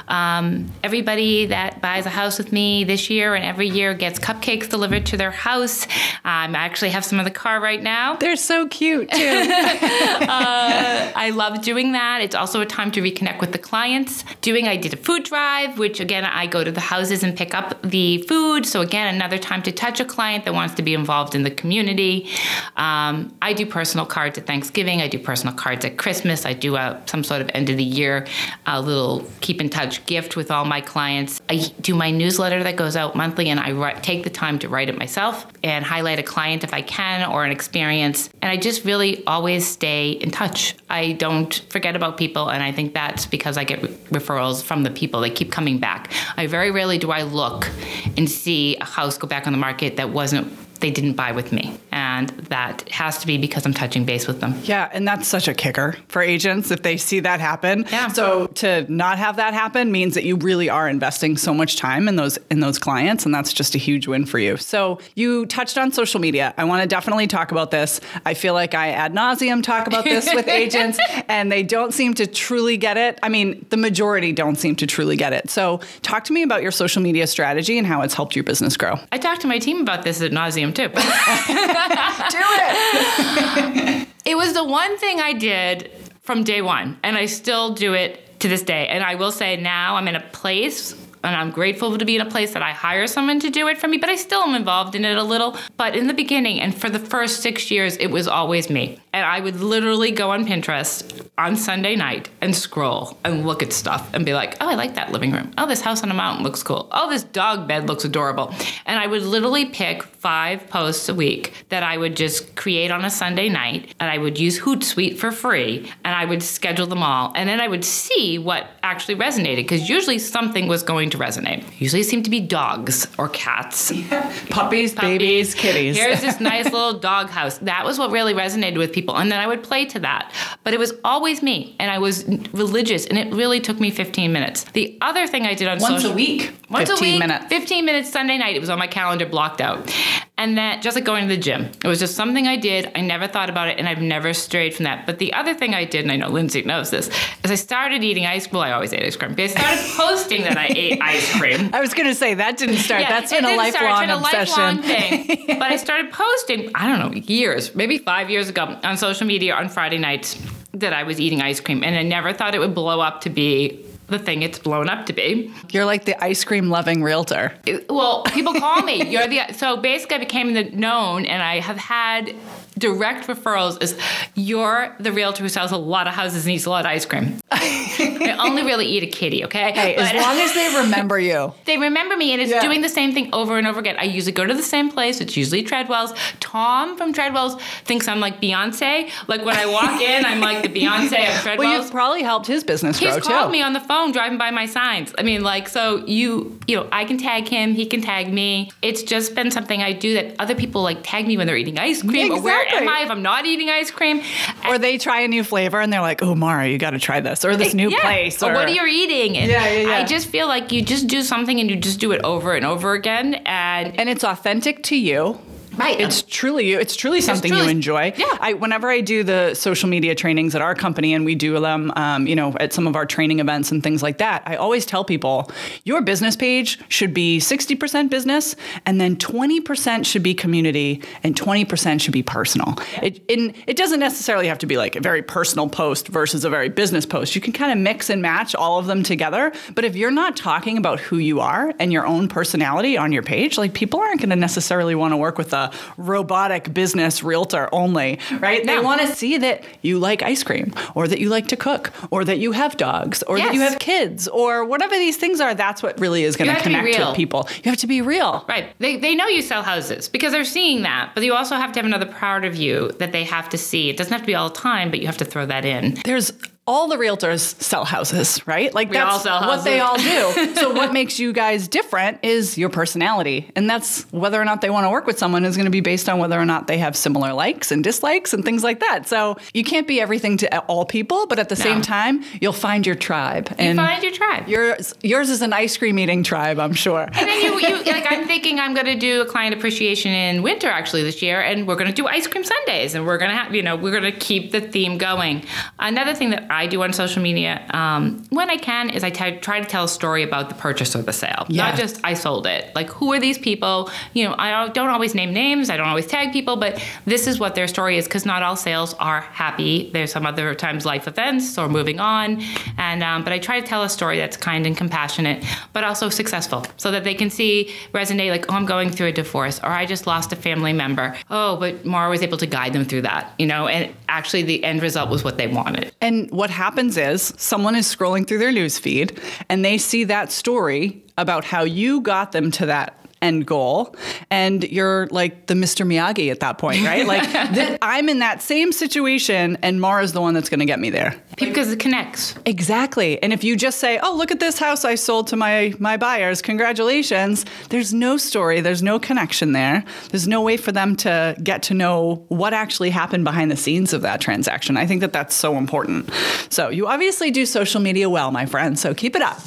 Um, 0.07 0.71
everybody 0.83 1.45
that 1.47 1.79
buys 1.81 2.05
a 2.05 2.09
house 2.09 2.39
with 2.39 2.51
me 2.51 2.83
this 2.83 3.09
year 3.09 3.35
and 3.35 3.45
every 3.45 3.69
year 3.69 3.93
gets 3.93 4.17
cupcakes 4.17 4.67
delivered 4.67 5.05
to 5.07 5.17
their 5.17 5.31
house. 5.31 5.85
Um, 6.23 6.55
I 6.55 6.65
actually 6.65 6.89
have 6.89 7.05
some 7.05 7.19
in 7.19 7.25
the 7.25 7.31
car 7.31 7.59
right 7.59 7.81
now. 7.81 8.15
They're 8.15 8.35
so 8.35 8.67
cute 8.67 9.11
too. 9.11 9.17
uh, 9.17 11.11
I 11.15 11.31
love 11.35 11.61
doing 11.61 11.91
that. 11.91 12.21
It's 12.21 12.33
also 12.33 12.61
a 12.61 12.65
time 12.65 12.91
to 12.91 13.01
reconnect 13.01 13.39
with 13.39 13.51
the 13.51 13.59
clients. 13.59 14.23
Doing, 14.41 14.67
I 14.67 14.75
did 14.75 14.93
a 14.93 14.97
food 14.97 15.23
drive, 15.23 15.77
which 15.77 15.99
again, 15.99 16.25
I 16.25 16.47
go 16.47 16.63
to 16.63 16.71
the 16.71 16.81
houses 16.81 17.23
and 17.23 17.37
pick 17.37 17.53
up 17.53 17.81
the 17.83 18.23
food. 18.23 18.65
So 18.65 18.81
again, 18.81 19.13
another 19.13 19.37
time 19.37 19.61
to 19.63 19.71
touch 19.71 19.99
a 19.99 20.05
client 20.05 20.45
that 20.45 20.53
wants 20.53 20.73
to 20.75 20.81
be 20.81 20.95
involved 20.95 21.35
in 21.35 21.43
the 21.43 21.51
community. 21.51 22.29
Um, 22.77 23.35
I 23.41 23.53
do 23.53 23.65
personal 23.65 24.07
cards 24.07 24.39
at 24.39 24.47
Thanksgiving. 24.47 25.01
I 25.01 25.07
do 25.07 25.19
personal 25.19 25.55
cards 25.55 25.85
at 25.85 25.97
Christmas. 25.97 26.45
I 26.45 26.53
do 26.53 26.75
a, 26.75 27.01
some 27.11 27.23
sort 27.23 27.41
of 27.41 27.51
end 27.53 27.69
of 27.69 27.77
the 27.77 27.83
year, 27.83 28.25
a 28.65 28.81
little 28.81 29.27
keep 29.41 29.59
in 29.59 29.69
touch 29.69 30.03
gift 30.05 30.35
with 30.35 30.49
all 30.49 30.65
my 30.65 30.81
clients. 30.81 31.41
I 31.49 31.57
do 31.81 31.93
my 31.93 32.09
newsletter 32.09 32.63
that 32.63 32.77
goes 32.77 32.95
out 32.95 33.15
monthly, 33.15 33.49
and 33.49 33.59
I 33.59 33.73
write, 33.73 34.01
take 34.01 34.23
the 34.23 34.29
time 34.29 34.57
to 34.59 34.69
write 34.69 34.89
it 34.89 34.97
myself 34.97 35.45
and 35.63 35.83
highlight 35.85 36.17
a 36.17 36.23
client 36.23 36.63
if 36.63 36.73
I 36.73 36.81
can 36.81 37.29
or 37.29 37.43
an 37.43 37.51
experience. 37.51 38.29
And 38.41 38.49
I 38.49 38.57
just 38.57 38.85
really 38.85 39.25
always 39.27 39.67
stay 39.67 40.11
in 40.11 40.31
touch. 40.31 40.75
I 40.89 41.11
don't 41.11 41.53
forget 41.69 41.95
about 41.95 42.17
people, 42.17 42.49
and 42.49 42.63
I 42.63 42.71
think 42.71 42.93
that's 42.93 43.25
because 43.25 43.57
I 43.57 43.65
get 43.65 43.83
re- 43.83 43.89
referrals 44.19 44.63
from 44.63 44.83
the 44.83 44.89
people. 44.89 45.19
They 45.19 45.29
keep 45.29 45.51
coming 45.51 45.77
back. 45.77 46.11
I 46.37 46.47
very 46.47 46.71
rarely 46.71 46.97
do 46.97 47.11
I 47.11 47.23
look 47.23 47.69
and 48.17 48.29
see 48.29 48.77
a 48.77 48.85
house 48.85 49.17
go 49.17 49.27
back 49.27 49.45
on 49.45 49.53
the 49.53 49.59
market 49.59 49.97
that 49.97 50.09
wasn't 50.09 50.47
they 50.81 50.91
didn't 50.91 51.13
buy 51.13 51.31
with 51.31 51.51
me. 51.51 51.77
And 52.21 52.29
that 52.49 52.87
has 52.89 53.17
to 53.19 53.27
be 53.27 53.39
because 53.39 53.65
I'm 53.65 53.73
touching 53.73 54.05
base 54.05 54.27
with 54.27 54.41
them. 54.41 54.53
Yeah, 54.63 54.89
and 54.93 55.07
that's 55.07 55.27
such 55.27 55.47
a 55.47 55.55
kicker 55.55 55.95
for 56.07 56.21
agents 56.21 56.69
if 56.69 56.83
they 56.83 56.97
see 56.97 57.19
that 57.21 57.39
happen. 57.39 57.85
Yeah. 57.91 58.09
So 58.09 58.47
to 58.47 58.85
not 58.91 59.17
have 59.17 59.37
that 59.37 59.55
happen 59.55 59.91
means 59.91 60.13
that 60.13 60.23
you 60.23 60.35
really 60.35 60.69
are 60.69 60.87
investing 60.87 61.35
so 61.35 61.51
much 61.51 61.77
time 61.77 62.07
in 62.07 62.17
those 62.17 62.37
in 62.51 62.59
those 62.59 62.77
clients 62.77 63.25
and 63.25 63.33
that's 63.33 63.51
just 63.53 63.73
a 63.73 63.79
huge 63.79 64.07
win 64.07 64.25
for 64.25 64.37
you. 64.37 64.57
So 64.57 64.99
you 65.15 65.47
touched 65.47 65.79
on 65.79 65.91
social 65.91 66.19
media. 66.19 66.53
I 66.57 66.65
want 66.65 66.83
to 66.83 66.87
definitely 66.87 67.25
talk 67.25 67.51
about 67.51 67.71
this. 67.71 67.99
I 68.23 68.35
feel 68.35 68.53
like 68.53 68.75
I 68.75 68.89
ad 68.89 69.13
nauseam 69.13 69.63
talk 69.63 69.87
about 69.87 70.03
this 70.03 70.31
with 70.33 70.47
agents 70.63 70.99
and 71.27 71.51
they 71.51 71.63
don't 71.63 71.91
seem 71.91 72.13
to 72.15 72.27
truly 72.27 72.77
get 72.77 72.97
it. 72.97 73.17
I 73.23 73.29
mean, 73.29 73.65
the 73.69 73.77
majority 73.77 74.31
don't 74.31 74.57
seem 74.57 74.75
to 74.75 74.85
truly 74.85 75.15
get 75.15 75.33
it. 75.33 75.49
So 75.49 75.79
talk 76.03 76.23
to 76.25 76.33
me 76.33 76.43
about 76.43 76.61
your 76.61 76.71
social 76.71 77.01
media 77.01 77.25
strategy 77.25 77.79
and 77.79 77.87
how 77.87 78.01
it's 78.01 78.13
helped 78.13 78.35
your 78.35 78.43
business 78.43 78.77
grow. 78.77 78.99
I 79.11 79.17
talked 79.17 79.41
to 79.41 79.47
my 79.47 79.57
team 79.57 79.81
about 79.81 80.03
this 80.03 80.21
at 80.21 80.31
nauseum 80.31 80.75
too. 80.75 80.91
Do 82.29 82.37
it. 82.39 84.07
it 84.25 84.35
was 84.35 84.53
the 84.53 84.63
one 84.63 84.97
thing 84.97 85.19
I 85.19 85.33
did 85.33 85.91
from 86.21 86.43
day 86.43 86.61
one, 86.61 86.97
and 87.03 87.17
I 87.17 87.25
still 87.25 87.73
do 87.73 87.93
it 87.93 88.39
to 88.41 88.47
this 88.47 88.63
day. 88.63 88.87
And 88.87 89.03
I 89.03 89.15
will 89.15 89.31
say 89.31 89.57
now 89.57 89.95
I'm 89.95 90.07
in 90.07 90.15
a 90.15 90.21
place 90.21 90.95
and 91.23 91.35
I'm 91.35 91.51
grateful 91.51 91.97
to 91.97 92.05
be 92.05 92.15
in 92.15 92.21
a 92.21 92.29
place 92.29 92.53
that 92.53 92.63
I 92.63 92.71
hire 92.71 93.07
someone 93.07 93.39
to 93.41 93.49
do 93.49 93.67
it 93.67 93.77
for 93.77 93.87
me, 93.87 93.97
but 93.97 94.09
I 94.09 94.15
still 94.15 94.41
am 94.41 94.55
involved 94.55 94.95
in 94.95 95.05
it 95.05 95.17
a 95.17 95.23
little. 95.23 95.55
But 95.77 95.95
in 95.95 96.07
the 96.07 96.13
beginning 96.13 96.59
and 96.59 96.75
for 96.75 96.89
the 96.89 96.99
first 96.99 97.41
six 97.41 97.69
years, 97.69 97.97
it 97.97 98.07
was 98.07 98.27
always 98.27 98.69
me. 98.69 98.99
And 99.13 99.25
I 99.25 99.41
would 99.41 99.59
literally 99.59 100.11
go 100.11 100.31
on 100.31 100.45
Pinterest 100.45 101.27
on 101.37 101.55
Sunday 101.57 101.95
night 101.95 102.29
and 102.39 102.55
scroll 102.55 103.17
and 103.25 103.45
look 103.45 103.61
at 103.61 103.73
stuff 103.73 104.09
and 104.13 104.25
be 104.25 104.33
like, 104.33 104.55
oh, 104.61 104.69
I 104.69 104.75
like 104.75 104.95
that 104.95 105.11
living 105.11 105.31
room. 105.31 105.51
Oh, 105.57 105.67
this 105.67 105.81
house 105.81 106.01
on 106.01 106.11
a 106.11 106.13
mountain 106.13 106.43
looks 106.43 106.63
cool. 106.63 106.87
Oh, 106.91 107.09
this 107.09 107.23
dog 107.23 107.67
bed 107.67 107.87
looks 107.87 108.05
adorable. 108.05 108.53
And 108.85 108.99
I 108.99 109.07
would 109.07 109.23
literally 109.23 109.65
pick 109.65 110.03
five 110.03 110.69
posts 110.69 111.09
a 111.09 111.13
week 111.13 111.53
that 111.69 111.83
I 111.83 111.97
would 111.97 112.15
just 112.15 112.55
create 112.55 112.89
on 112.89 113.03
a 113.03 113.09
Sunday 113.09 113.49
night 113.49 113.93
and 113.99 114.09
I 114.09 114.17
would 114.17 114.39
use 114.39 114.59
Hootsuite 114.59 115.17
for 115.17 115.31
free 115.31 115.91
and 116.05 116.15
I 116.15 116.23
would 116.23 116.41
schedule 116.41 116.87
them 116.87 117.03
all. 117.03 117.33
And 117.35 117.49
then 117.49 117.59
I 117.59 117.67
would 117.67 117.83
see 117.83 118.37
what 118.37 118.67
actually 118.81 119.15
resonated 119.15 119.57
because 119.57 119.89
usually 119.89 120.19
something 120.19 120.67
was 120.67 120.83
going 120.83 121.09
to 121.09 121.17
resonate. 121.17 121.65
Usually 121.79 122.01
it 122.01 122.05
seemed 122.05 122.25
to 122.25 122.31
be 122.31 122.39
dogs 122.39 123.07
or 123.17 123.27
cats. 123.29 123.91
Yeah. 123.91 124.21
Puppies, 124.49 124.49
Puppies, 124.49 124.93
babies, 124.95 125.55
kitties. 125.55 125.97
Here's 125.97 126.21
this 126.21 126.39
nice 126.39 126.65
little 126.65 126.93
dog 126.99 127.29
house. 127.29 127.57
That 127.57 127.83
was 127.83 127.99
what 127.99 128.11
really 128.11 128.33
resonated 128.33 128.77
with 128.77 128.93
people. 128.93 129.00
And 129.09 129.31
then 129.31 129.39
I 129.39 129.47
would 129.47 129.63
play 129.63 129.85
to 129.85 129.99
that. 129.99 130.31
But 130.63 130.73
it 130.73 130.79
was 130.79 130.93
always 131.03 131.41
me. 131.41 131.75
And 131.79 131.89
I 131.91 131.99
was 131.99 132.27
religious. 132.53 133.05
And 133.05 133.17
it 133.17 133.33
really 133.33 133.59
took 133.59 133.79
me 133.79 133.91
15 133.91 134.31
minutes. 134.31 134.63
The 134.65 134.97
other 135.01 135.27
thing 135.27 135.45
I 135.45 135.53
did 135.53 135.67
on 135.67 135.79
Once 135.79 135.95
social, 136.01 136.11
a 136.11 136.15
week. 136.15 136.53
Once 136.69 136.89
15 136.89 137.07
a 137.07 137.11
week. 137.11 137.19
minutes. 137.19 137.45
15 137.47 137.85
minutes 137.85 138.09
Sunday 138.11 138.37
night. 138.37 138.55
It 138.55 138.59
was 138.59 138.69
on 138.69 138.79
my 138.79 138.87
calendar 138.87 139.25
blocked 139.25 139.61
out. 139.61 139.93
And 140.41 140.57
that 140.57 140.81
just 140.81 140.95
like 140.95 141.03
going 141.05 141.27
to 141.29 141.35
the 141.35 141.39
gym. 141.39 141.65
It 141.83 141.87
was 141.87 141.99
just 141.99 142.15
something 142.15 142.47
I 142.47 142.55
did. 142.55 142.91
I 142.95 143.01
never 143.01 143.27
thought 143.27 143.47
about 143.51 143.67
it 143.67 143.77
and 143.77 143.87
I've 143.87 144.01
never 144.01 144.33
strayed 144.33 144.73
from 144.73 144.85
that. 144.85 145.05
But 145.05 145.19
the 145.19 145.33
other 145.33 145.53
thing 145.53 145.75
I 145.75 145.85
did, 145.85 146.01
and 146.01 146.11
I 146.11 146.15
know 146.15 146.29
Lindsay 146.29 146.63
knows 146.63 146.89
this, 146.89 147.11
is 147.43 147.51
I 147.51 147.55
started 147.55 148.03
eating 148.03 148.25
ice 148.25 148.47
cream. 148.47 148.59
Well, 148.59 148.67
I 148.67 148.71
always 148.71 148.91
ate 148.91 149.03
ice 149.03 149.15
cream. 149.15 149.35
But 149.35 149.41
I 149.41 149.47
started 149.47 149.79
posting 149.95 150.41
that 150.41 150.57
I 150.57 150.65
ate 150.75 150.99
ice 150.99 151.31
cream. 151.37 151.69
I 151.73 151.79
was 151.79 151.93
going 151.93 152.07
to 152.07 152.15
say 152.15 152.33
that 152.33 152.57
didn't 152.57 152.77
start. 152.77 153.01
Yeah, 153.01 153.09
That's 153.09 153.31
been 153.31 153.45
a 153.45 153.49
start. 153.49 153.57
lifelong 153.57 153.91
It's 153.91 153.99
been 153.99 154.09
a 154.09 154.17
obsession. 154.17 154.77
lifelong 154.77 154.81
thing. 154.81 155.45
but 155.59 155.71
I 155.71 155.75
started 155.75 156.11
posting, 156.11 156.71
I 156.73 156.87
don't 156.87 157.13
know, 157.13 157.21
years, 157.21 157.75
maybe 157.75 157.99
five 157.99 158.31
years 158.31 158.49
ago 158.49 158.79
on 158.83 158.97
social 158.97 159.27
media 159.27 159.53
on 159.53 159.69
Friday 159.69 159.99
nights 159.99 160.41
that 160.73 160.91
I 160.91 161.03
was 161.03 161.19
eating 161.19 161.41
ice 161.41 161.59
cream. 161.59 161.83
And 161.83 161.95
I 161.95 162.01
never 162.01 162.33
thought 162.33 162.55
it 162.55 162.59
would 162.59 162.73
blow 162.73 162.99
up 162.99 163.21
to 163.21 163.29
be 163.29 163.85
the 164.11 164.19
thing 164.19 164.43
it's 164.43 164.59
blown 164.59 164.89
up 164.89 165.05
to 165.07 165.13
be. 165.13 165.51
You're 165.71 165.85
like 165.85 166.05
the 166.05 166.21
ice 166.23 166.43
cream 166.43 166.69
loving 166.69 167.01
realtor. 167.01 167.53
It- 167.65 167.89
well, 167.89 168.23
people 168.23 168.53
call 168.53 168.81
me. 168.83 169.03
You're 169.09 169.27
the 169.27 169.53
so 169.53 169.77
basically 169.77 170.17
I 170.17 170.19
became 170.19 170.53
the 170.53 170.65
known, 170.65 171.25
and 171.25 171.41
I 171.41 171.59
have 171.59 171.77
had 171.77 172.35
direct 172.81 173.27
referrals 173.27 173.81
is 173.81 173.97
you're 174.35 174.93
the 174.99 175.11
realtor 175.13 175.43
who 175.43 175.49
sells 175.49 175.71
a 175.71 175.77
lot 175.77 176.07
of 176.07 176.13
houses 176.13 176.45
and 176.45 176.53
eats 176.53 176.65
a 176.65 176.69
lot 176.69 176.85
of 176.85 176.89
ice 176.91 177.05
cream. 177.05 177.39
I 177.51 178.35
only 178.39 178.63
really 178.63 178.85
eat 178.87 179.03
a 179.03 179.07
kitty, 179.07 179.45
okay? 179.45 179.71
Hey, 179.71 179.95
as 179.95 180.13
long 180.13 180.37
as 180.37 180.53
they 180.53 180.75
remember 180.83 181.19
you. 181.19 181.53
they 181.65 181.77
remember 181.77 182.17
me 182.17 182.33
and 182.33 182.41
it's 182.41 182.51
Yeah. 182.51 182.61
doing 182.61 182.81
the 182.81 182.89
same 182.89 183.13
thing 183.13 183.29
over 183.33 183.57
and 183.57 183.67
over 183.67 183.79
again. 183.79 183.95
I 183.99 184.03
usually 184.03 184.31
go 184.33 184.45
to 184.45 184.53
the 184.53 184.63
same 184.63 184.89
place. 184.91 185.21
It's 185.21 185.37
usually 185.37 185.63
Treadwell's. 185.63 186.13
Tom 186.39 186.97
from 186.97 187.13
Treadwell's 187.13 187.61
thinks 187.85 188.07
I'm 188.07 188.19
like 188.19 188.41
Beyonce. 188.41 189.09
Like 189.27 189.45
when 189.45 189.55
I 189.55 189.65
walk 189.67 190.01
in, 190.11 190.25
I'm 190.25 190.41
like 190.41 190.63
the 190.63 190.69
Beyonce 190.69 191.27
of 191.29 191.41
Treadwell's. 191.41 191.57
Well, 191.59 191.81
you've 191.81 191.91
probably 191.91 192.23
helped 192.23 192.47
his 192.47 192.63
business 192.63 192.97
He's 192.97 193.13
grow 193.13 193.21
called 193.21 193.51
me 193.51 193.61
on 193.61 193.73
the 193.73 193.79
phone 193.79 194.11
driving 194.11 194.37
by 194.37 194.51
my 194.51 194.65
signs. 194.65 195.13
I 195.17 195.23
mean, 195.23 195.43
like, 195.43 195.69
so 195.69 196.03
you, 196.07 196.59
you 196.67 196.75
know, 196.77 196.87
I 196.91 197.05
can 197.05 197.17
tag 197.17 197.47
him, 197.47 197.73
he 197.73 197.85
can 197.85 198.01
tag 198.01 198.33
me. 198.33 198.71
It's 198.81 199.03
just 199.03 199.35
been 199.35 199.51
something 199.51 199.81
I 199.81 199.93
do 199.93 200.13
that 200.15 200.35
other 200.39 200.55
people 200.55 200.81
like 200.81 200.99
tag 201.03 201.27
me 201.27 201.37
when 201.37 201.45
they're 201.47 201.57
eating 201.57 201.77
ice 201.77 202.01
cream. 202.01 202.31
Or 202.31 202.41
where 202.41 202.61
Exactly. 202.63 202.70
Am 202.73 202.87
I 202.89 203.01
if 203.01 203.09
I'm 203.11 203.21
not 203.21 203.45
eating 203.45 203.69
ice 203.69 203.91
cream? 203.91 204.21
or 204.67 204.77
they 204.77 204.97
try 204.97 205.21
a 205.21 205.27
new 205.27 205.43
flavor 205.43 205.79
and 205.81 205.91
they're 205.91 206.01
like, 206.01 206.21
"Oh, 206.23 206.35
Mara, 206.35 206.67
you 206.67 206.77
got 206.77 206.91
to 206.91 206.99
try 206.99 207.19
this," 207.19 207.43
or 207.45 207.55
this 207.55 207.73
eh, 207.73 207.77
new 207.77 207.89
Yeah. 207.89 207.99
place, 208.01 208.41
or, 208.43 208.53
what 208.53 208.67
are 208.67 208.71
you 208.71 208.85
eating? 208.85 209.37
And 209.37 209.49
Yeah, 209.51 209.69
yeah, 209.69 209.87
yeah. 209.89 209.97
I 209.97 210.03
just 210.03 210.27
feel 210.27 210.47
like 210.47 210.71
you 210.71 210.81
just 210.81 211.07
do 211.07 211.21
something 211.23 211.59
and 211.59 211.69
you 211.69 211.75
just 211.75 211.99
do 211.99 212.11
it 212.11 212.21
over 212.23 212.53
and 212.53 212.65
over 212.65 212.93
again. 212.93 213.35
And 213.45 213.99
and 213.99 214.09
it's 214.09 214.23
authentic 214.23 214.83
to 214.83 214.95
you. 214.95 215.39
Right. 215.81 215.99
It's 215.99 216.21
truly 216.21 216.69
you. 216.69 216.79
It's 216.79 216.95
truly 216.95 217.21
something 217.21 217.51
you 217.51 217.57
truly- 217.57 217.71
enjoy. 217.71 218.13
Yeah. 218.15 218.37
I 218.39 218.53
whenever 218.53 218.89
I 218.89 219.01
do 219.01 219.23
the 219.23 219.55
social 219.55 219.89
media 219.89 220.13
trainings 220.13 220.53
at 220.53 220.61
our 220.61 220.75
company 220.75 221.13
and 221.15 221.25
we 221.25 221.33
do 221.33 221.59
them, 221.59 221.91
um, 221.95 222.27
you 222.27 222.35
know, 222.35 222.55
at 222.59 222.71
some 222.71 222.85
of 222.85 222.95
our 222.95 223.05
training 223.05 223.39
events 223.39 223.71
and 223.71 223.81
things 223.81 224.03
like 224.03 224.19
that, 224.19 224.43
I 224.45 224.57
always 224.57 224.85
tell 224.85 225.03
people 225.03 225.51
your 225.83 226.01
business 226.01 226.35
page 226.35 226.79
should 226.87 227.15
be 227.15 227.39
60% 227.39 228.09
business 228.11 228.55
and 228.85 229.01
then 229.01 229.15
20% 229.15 230.05
should 230.05 230.21
be 230.21 230.35
community 230.35 231.01
and 231.23 231.35
20% 231.35 231.99
should 231.99 232.13
be 232.13 232.21
personal. 232.21 232.75
It 233.01 233.23
in, 233.27 233.55
it 233.65 233.75
doesn't 233.75 233.99
necessarily 233.99 234.47
have 234.47 234.59
to 234.59 234.67
be 234.67 234.77
like 234.77 234.95
a 234.95 235.01
very 235.01 235.23
personal 235.23 235.67
post 235.67 236.09
versus 236.09 236.45
a 236.45 236.49
very 236.49 236.69
business 236.69 237.07
post. 237.07 237.33
You 237.33 237.41
can 237.41 237.53
kind 237.53 237.71
of 237.71 237.79
mix 237.79 238.11
and 238.11 238.21
match 238.21 238.53
all 238.53 238.77
of 238.77 238.85
them 238.85 239.01
together. 239.01 239.51
But 239.73 239.85
if 239.85 239.95
you're 239.95 240.11
not 240.11 240.37
talking 240.37 240.77
about 240.77 240.99
who 240.99 241.17
you 241.17 241.39
are 241.39 241.73
and 241.79 241.91
your 241.91 242.05
own 242.05 242.27
personality 242.27 242.97
on 242.97 243.11
your 243.11 243.23
page, 243.23 243.57
like 243.57 243.73
people 243.73 243.99
aren't 243.99 244.19
going 244.19 244.29
to 244.29 244.35
necessarily 244.35 244.93
want 244.93 245.13
to 245.13 245.17
work 245.17 245.39
with 245.39 245.53
a 245.53 245.70
robotic 245.97 246.73
business 246.73 247.23
realtor 247.23 247.69
only, 247.71 248.19
right? 248.39 248.65
They 248.65 248.75
No. 248.75 248.81
want 248.81 249.01
to 249.01 249.07
see 249.15 249.37
that 249.37 249.63
you 249.81 249.99
like 249.99 250.21
ice 250.21 250.43
cream 250.43 250.73
or 250.95 251.07
that 251.07 251.19
you 251.19 251.29
like 251.29 251.47
to 251.49 251.55
cook 251.55 251.91
or 252.11 252.23
that 252.25 252.39
you 252.39 252.51
have 252.51 252.77
dogs 252.77 253.23
or 253.23 253.37
that 253.37 253.53
you 253.53 253.61
have 253.61 253.79
kids 253.79 254.27
or 254.27 254.65
whatever 254.65 254.95
these 254.95 255.17
things 255.17 255.39
are. 255.41 255.53
That's 255.53 255.81
what 255.83 255.99
really 255.99 256.23
is 256.23 256.35
going 256.35 256.53
to 256.53 256.61
connect 256.61 256.97
with 256.97 257.15
people. 257.15 257.47
You 257.63 257.69
have 257.71 257.79
to 257.79 257.87
be 257.87 258.01
real. 258.01 258.45
Right. 258.47 258.67
They, 258.79 258.97
they 258.97 259.15
know 259.15 259.27
you 259.27 259.41
sell 259.41 259.63
houses 259.63 260.09
because 260.09 260.31
they're 260.31 260.43
seeing 260.45 260.83
that. 260.83 261.11
But 261.13 261.23
you 261.23 261.33
also 261.33 261.55
have 261.55 261.71
to 261.73 261.79
have 261.79 261.85
another 261.85 262.05
part 262.05 262.45
of 262.45 262.55
you 262.55 262.91
that 262.99 263.11
they 263.11 263.23
have 263.23 263.49
to 263.49 263.57
see. 263.57 263.89
It 263.89 263.97
doesn't 263.97 264.11
have 264.11 264.21
to 264.21 264.27
be 264.27 264.35
all 264.35 264.49
the 264.49 264.55
time, 264.55 264.89
but 264.89 264.99
you 264.99 265.05
have 265.07 265.17
to 265.17 265.25
throw 265.25 265.45
that 265.45 265.65
in. 265.65 265.97
There's 266.05 266.31
all 266.67 266.87
the 266.87 266.95
realtors 266.95 267.59
sell 267.61 267.85
houses, 267.85 268.45
right? 268.47 268.73
Like 268.73 268.91
We 268.91 268.97
all 268.97 269.19
that's 269.19 269.45
what 269.47 269.63
they 269.63 269.79
all 269.79 269.97
do. 269.97 270.55
so 270.55 270.71
what 270.73 270.93
makes 271.01 271.17
you 271.19 271.33
guys 271.33 271.67
different 271.67 272.19
is 272.21 272.57
your 272.57 272.69
personality. 272.69 273.49
And 273.55 273.67
that's 273.67 274.03
whether 274.11 274.39
or 274.39 274.45
not 274.45 274.61
they 274.61 274.69
want 274.69 274.85
to 274.85 274.91
work 274.91 275.07
with 275.07 275.17
someone 275.17 275.43
is 275.43 275.57
going 275.57 275.65
to 275.65 275.71
be 275.71 275.81
based 275.81 276.07
on 276.07 276.19
whether 276.19 276.39
or 276.39 276.45
not 276.45 276.67
they 276.67 276.77
have 276.77 276.95
similar 276.95 277.33
likes 277.33 277.71
and 277.71 277.83
dislikes 277.83 278.31
and 278.33 278.45
things 278.45 278.63
like 278.63 278.79
that. 278.79 279.07
So 279.07 279.37
you 279.53 279.63
can't 279.63 279.87
be 279.87 279.99
everything 279.99 280.37
to 280.37 280.59
all 280.65 280.85
people, 280.85 281.25
but 281.25 281.39
at 281.39 281.49
the 281.49 281.55
same 281.55 281.81
time, 281.81 282.23
you'll 282.39 282.53
find 282.53 282.85
your 282.85 282.95
tribe. 282.95 283.49
You 283.57 283.75
find 283.75 284.03
your 284.03 284.11
tribe. 284.11 284.47
yours 284.47 284.93
yours 285.01 285.29
is 285.29 285.41
an 285.41 285.53
ice 285.53 285.77
cream 285.77 285.97
eating 285.97 286.21
tribe, 286.21 286.59
I'm 286.59 286.73
sure. 286.73 287.01
and 287.01 287.13
then 287.27 287.41
you, 287.41 287.59
you 287.59 287.83
like 287.85 288.05
I'm 288.07 288.27
thinking 288.27 288.59
I'm 288.59 288.73
going 288.75 288.85
to 288.85 288.97
do 288.97 289.21
a 289.21 289.25
client 289.25 289.55
appreciation 289.55 290.11
in 290.11 290.43
winter 290.43 290.67
actually 290.67 291.03
this 291.03 291.21
year, 291.23 291.41
and 291.41 291.67
we're 291.67 291.75
going 291.75 291.89
to 291.89 291.93
do 291.93 292.05
ice 292.07 292.27
cream 292.27 292.43
Sundays, 292.43 292.93
and 292.93 293.07
we're 293.07 293.17
going 293.17 293.31
to 293.31 293.37
have 293.37 293.55
you 293.55 293.63
know 293.63 293.75
we're 293.75 293.91
going 293.99 294.11
to 294.11 294.17
keep 294.17 294.51
the 294.51 294.61
theme 294.61 294.97
going. 294.99 295.43
Another 295.79 296.13
thing 296.13 296.29
that 296.29 296.50
I 296.51 296.67
do 296.67 296.81
on 296.83 296.93
social 296.93 297.21
media 297.21 297.65
um, 297.73 298.23
when 298.29 298.49
I 298.49 298.57
can 298.57 298.89
is 298.89 299.03
I 299.03 299.09
t- 299.09 299.37
try 299.37 299.59
to 299.59 299.65
tell 299.65 299.85
a 299.85 299.87
story 299.87 300.23
about 300.23 300.49
the 300.49 300.55
purchase 300.55 300.95
or 300.95 301.01
the 301.01 301.13
sale, 301.13 301.45
Yeah. 301.49 301.67
not 301.69 301.79
just 301.79 301.99
I 302.03 302.13
sold 302.13 302.45
it. 302.47 302.73
Like 302.75 302.89
who 302.89 303.13
are 303.13 303.19
these 303.19 303.37
people? 303.37 303.89
You 304.13 304.25
know, 304.25 304.35
I 304.37 304.67
don't 304.69 304.89
always 304.89 305.15
name 305.15 305.33
names. 305.33 305.69
I 305.69 305.77
don't 305.77 305.87
always 305.87 306.07
tag 306.07 306.33
people, 306.33 306.57
but 306.57 306.83
this 307.05 307.27
is 307.27 307.39
what 307.39 307.55
their 307.55 307.67
story 307.67 307.97
is 307.97 308.05
because 308.05 308.25
not 308.25 308.43
all 308.43 308.55
sales 308.55 308.93
are 308.95 309.21
happy. 309.21 309.89
There's 309.93 310.11
some 310.11 310.25
other 310.25 310.53
times 310.55 310.85
life 310.85 311.07
events 311.07 311.57
or 311.57 311.69
moving 311.69 311.99
on, 311.99 312.41
and 312.77 313.01
um, 313.03 313.23
but 313.23 313.33
I 313.33 313.39
try 313.39 313.59
to 313.59 313.65
tell 313.65 313.83
a 313.83 313.89
story 313.89 314.17
that's 314.17 314.37
kind 314.37 314.65
and 314.65 314.75
compassionate, 314.75 315.43
but 315.73 315.83
also 315.83 316.09
successful, 316.09 316.65
so 316.77 316.91
that 316.91 317.03
they 317.03 317.13
can 317.13 317.29
see 317.29 317.71
resonate. 317.93 318.29
Like, 318.31 318.51
oh, 318.51 318.55
I'm 318.55 318.65
going 318.65 318.89
through 318.89 319.07
a 319.07 319.11
divorce, 319.11 319.59
or 319.59 319.69
I 319.69 319.85
just 319.85 320.05
lost 320.07 320.33
a 320.33 320.35
family 320.35 320.73
member. 320.73 321.15
Oh, 321.29 321.55
but 321.57 321.85
Mara 321.85 322.09
was 322.09 322.21
able 322.21 322.37
to 322.39 322.45
guide 322.45 322.73
them 322.73 322.85
through 322.85 323.03
that, 323.03 323.33
you 323.39 323.45
know, 323.47 323.67
and 323.67 323.93
actually 324.09 324.43
the 324.43 324.63
end 324.63 324.81
result 324.81 325.09
was 325.09 325.23
what 325.23 325.37
they 325.37 325.47
wanted. 325.47 325.93
And 326.01 326.29
what 326.41 326.49
happens 326.49 326.97
is 326.97 327.35
someone 327.37 327.75
is 327.75 327.85
scrolling 327.85 328.27
through 328.27 328.39
their 328.39 328.51
news 328.51 328.79
feed 328.79 329.21
and 329.47 329.63
they 329.63 329.77
see 329.77 330.05
that 330.05 330.31
story 330.31 331.03
about 331.15 331.45
how 331.45 331.61
you 331.61 332.01
got 332.01 332.31
them 332.31 332.49
to 332.49 332.65
that 332.65 333.00
end 333.21 333.45
goal 333.45 333.95
and 334.29 334.63
you're 334.63 335.07
like 335.07 335.47
the 335.47 335.53
Mr. 335.53 335.85
Miyagi 335.85 336.31
at 336.31 336.39
that 336.39 336.57
point, 336.57 336.83
right? 336.83 337.05
Like 337.05 337.23
th- 337.53 337.77
I'm 337.81 338.09
in 338.09 338.19
that 338.19 338.41
same 338.41 338.71
situation 338.71 339.57
and 339.61 339.79
Mara's 339.79 340.13
the 340.13 340.21
one 340.21 340.33
that's 340.33 340.49
going 340.49 340.59
to 340.59 340.65
get 340.65 340.79
me 340.79 340.89
there. 340.89 341.15
Because 341.37 341.71
it 341.71 341.79
connects. 341.79 342.35
Exactly. 342.45 343.21
And 343.21 343.33
if 343.33 343.43
you 343.43 343.55
just 343.55 343.79
say, 343.79 343.99
"Oh, 344.01 344.15
look 344.15 344.31
at 344.31 344.39
this 344.39 344.59
house 344.59 344.85
I 344.85 344.95
sold 344.95 345.27
to 345.27 345.35
my 345.35 345.73
my 345.79 345.97
buyers. 345.97 346.41
Congratulations." 346.41 347.45
There's 347.69 347.93
no 347.93 348.17
story, 348.17 348.61
there's 348.61 348.83
no 348.83 348.99
connection 348.99 349.53
there. 349.53 349.83
There's 350.09 350.27
no 350.27 350.41
way 350.41 350.57
for 350.57 350.71
them 350.71 350.95
to 350.97 351.35
get 351.43 351.63
to 351.63 351.73
know 351.73 352.25
what 352.27 352.53
actually 352.53 352.89
happened 352.89 353.23
behind 353.23 353.51
the 353.51 353.57
scenes 353.57 353.93
of 353.93 354.01
that 354.01 354.21
transaction. 354.21 354.77
I 354.77 354.85
think 354.85 355.01
that 355.01 355.13
that's 355.13 355.35
so 355.35 355.57
important. 355.57 356.09
So, 356.49 356.69
you 356.69 356.87
obviously 356.87 357.31
do 357.31 357.45
social 357.45 357.81
media 357.81 358.09
well, 358.09 358.31
my 358.31 358.45
friend. 358.45 358.77
So, 358.77 358.93
keep 358.93 359.15
it 359.15 359.21
up. 359.21 359.39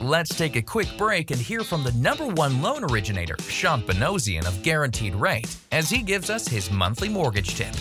Let's 0.00 0.32
take 0.32 0.54
a 0.54 0.62
quick 0.62 0.86
break 0.96 1.32
and 1.32 1.40
hear 1.40 1.64
from 1.64 1.82
the 1.82 1.90
number 1.90 2.28
one 2.28 2.62
loan 2.62 2.84
originator, 2.84 3.34
Sean 3.48 3.82
Banosian 3.82 4.46
of 4.46 4.62
Guaranteed 4.62 5.16
Rate, 5.16 5.56
as 5.72 5.90
he 5.90 6.02
gives 6.02 6.30
us 6.30 6.46
his 6.46 6.70
monthly 6.70 7.08
mortgage 7.08 7.56
tip. 7.56 7.74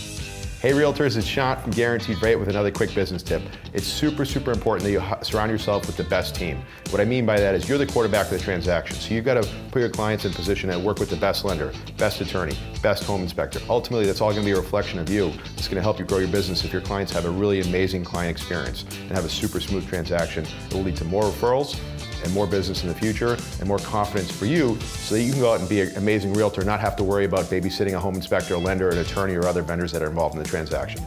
Hey 0.60 0.72
Realtors, 0.72 1.16
it's 1.16 1.28
Sean 1.28 1.58
from 1.58 1.70
Guaranteed 1.70 2.20
Rate 2.24 2.38
with 2.38 2.50
another 2.50 2.72
quick 2.72 2.96
business 2.96 3.22
tip. 3.22 3.44
It's 3.72 3.86
super, 3.86 4.26
super 4.26 4.52
important 4.52 4.86
that 4.86 4.92
you 4.92 5.04
surround 5.22 5.52
yourself 5.52 5.86
with 5.86 5.96
the 5.96 6.06
best 6.06 6.34
team. 6.34 6.64
What 6.90 7.00
I 7.00 7.06
mean 7.06 7.24
by 7.24 7.40
that 7.40 7.54
is 7.54 7.70
you're 7.70 7.78
the 7.78 7.86
quarterback 7.86 8.26
of 8.26 8.32
the 8.32 8.40
transaction, 8.40 8.96
so 8.96 9.14
you've 9.14 9.24
got 9.24 9.36
to 9.36 9.48
put 9.70 9.82
your 9.82 9.90
clients 9.90 10.26
in 10.26 10.34
position 10.34 10.72
and 10.72 10.84
work 10.84 10.98
with 10.98 11.12
the 11.12 11.18
best 11.18 11.46
lender, 11.46 11.72
best 11.98 12.20
attorney, 12.20 12.58
best 12.82 13.04
home 13.04 13.22
inspector. 13.22 13.60
Ultimately, 13.70 14.08
that's 14.08 14.22
all 14.22 14.32
going 14.32 14.42
to 14.42 14.46
be 14.46 14.58
a 14.58 14.60
reflection 14.60 14.98
of 14.98 15.08
you. 15.12 15.32
It's 15.56 15.68
going 15.68 15.76
to 15.76 15.84
help 15.84 16.00
you 16.00 16.06
grow 16.06 16.18
your 16.18 16.30
business 16.30 16.66
if 16.66 16.74
your 16.74 16.82
clients 16.82 17.12
have 17.12 17.26
a 17.26 17.30
really 17.30 17.62
amazing 17.62 18.04
client 18.04 18.32
experience 18.32 18.86
and 19.02 19.12
have 19.12 19.26
a 19.26 19.30
super 19.30 19.60
smooth 19.60 19.88
transaction. 19.88 20.48
It 20.66 20.74
will 20.74 20.82
lead 20.82 20.98
to 20.98 21.06
more 21.06 21.22
referrals 21.22 21.80
and 22.28 22.36
more 22.36 22.46
business 22.46 22.84
in 22.84 22.90
the 22.90 22.96
future 22.96 23.38
and 23.60 23.68
more 23.68 23.80
confidence 23.80 24.32
for 24.32 24.46
you 24.46 24.80
so 24.82 25.16
that 25.16 25.24
you 25.24 25.32
can 25.32 25.42
go 25.42 25.54
out 25.54 25.60
and 25.60 25.68
be 25.68 25.82
an 25.82 25.96
amazing 25.98 26.34
realtor, 26.34 26.64
not 26.64 26.80
have 26.80 26.96
to 26.98 27.04
worry 27.04 27.26
about 27.26 27.46
babysitting 27.46 27.94
a 27.94 28.00
home 28.00 28.16
inspector, 28.16 28.54
a 28.54 28.58
lender, 28.60 28.90
an 28.90 29.00
attorney, 29.00 29.34
or 29.34 29.48
other 29.48 29.64
vendors 29.64 29.92
that 29.92 30.04
are 30.04 30.10
involved 30.10 30.36
in 30.36 30.44
the 30.44 30.48
transaction. 30.48 31.02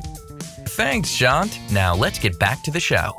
Thanks, 0.70 1.10
Sean. 1.10 1.48
Now 1.70 1.94
let's 1.94 2.18
get 2.18 2.38
back 2.38 2.62
to 2.62 2.70
the 2.70 2.80
show. 2.80 3.12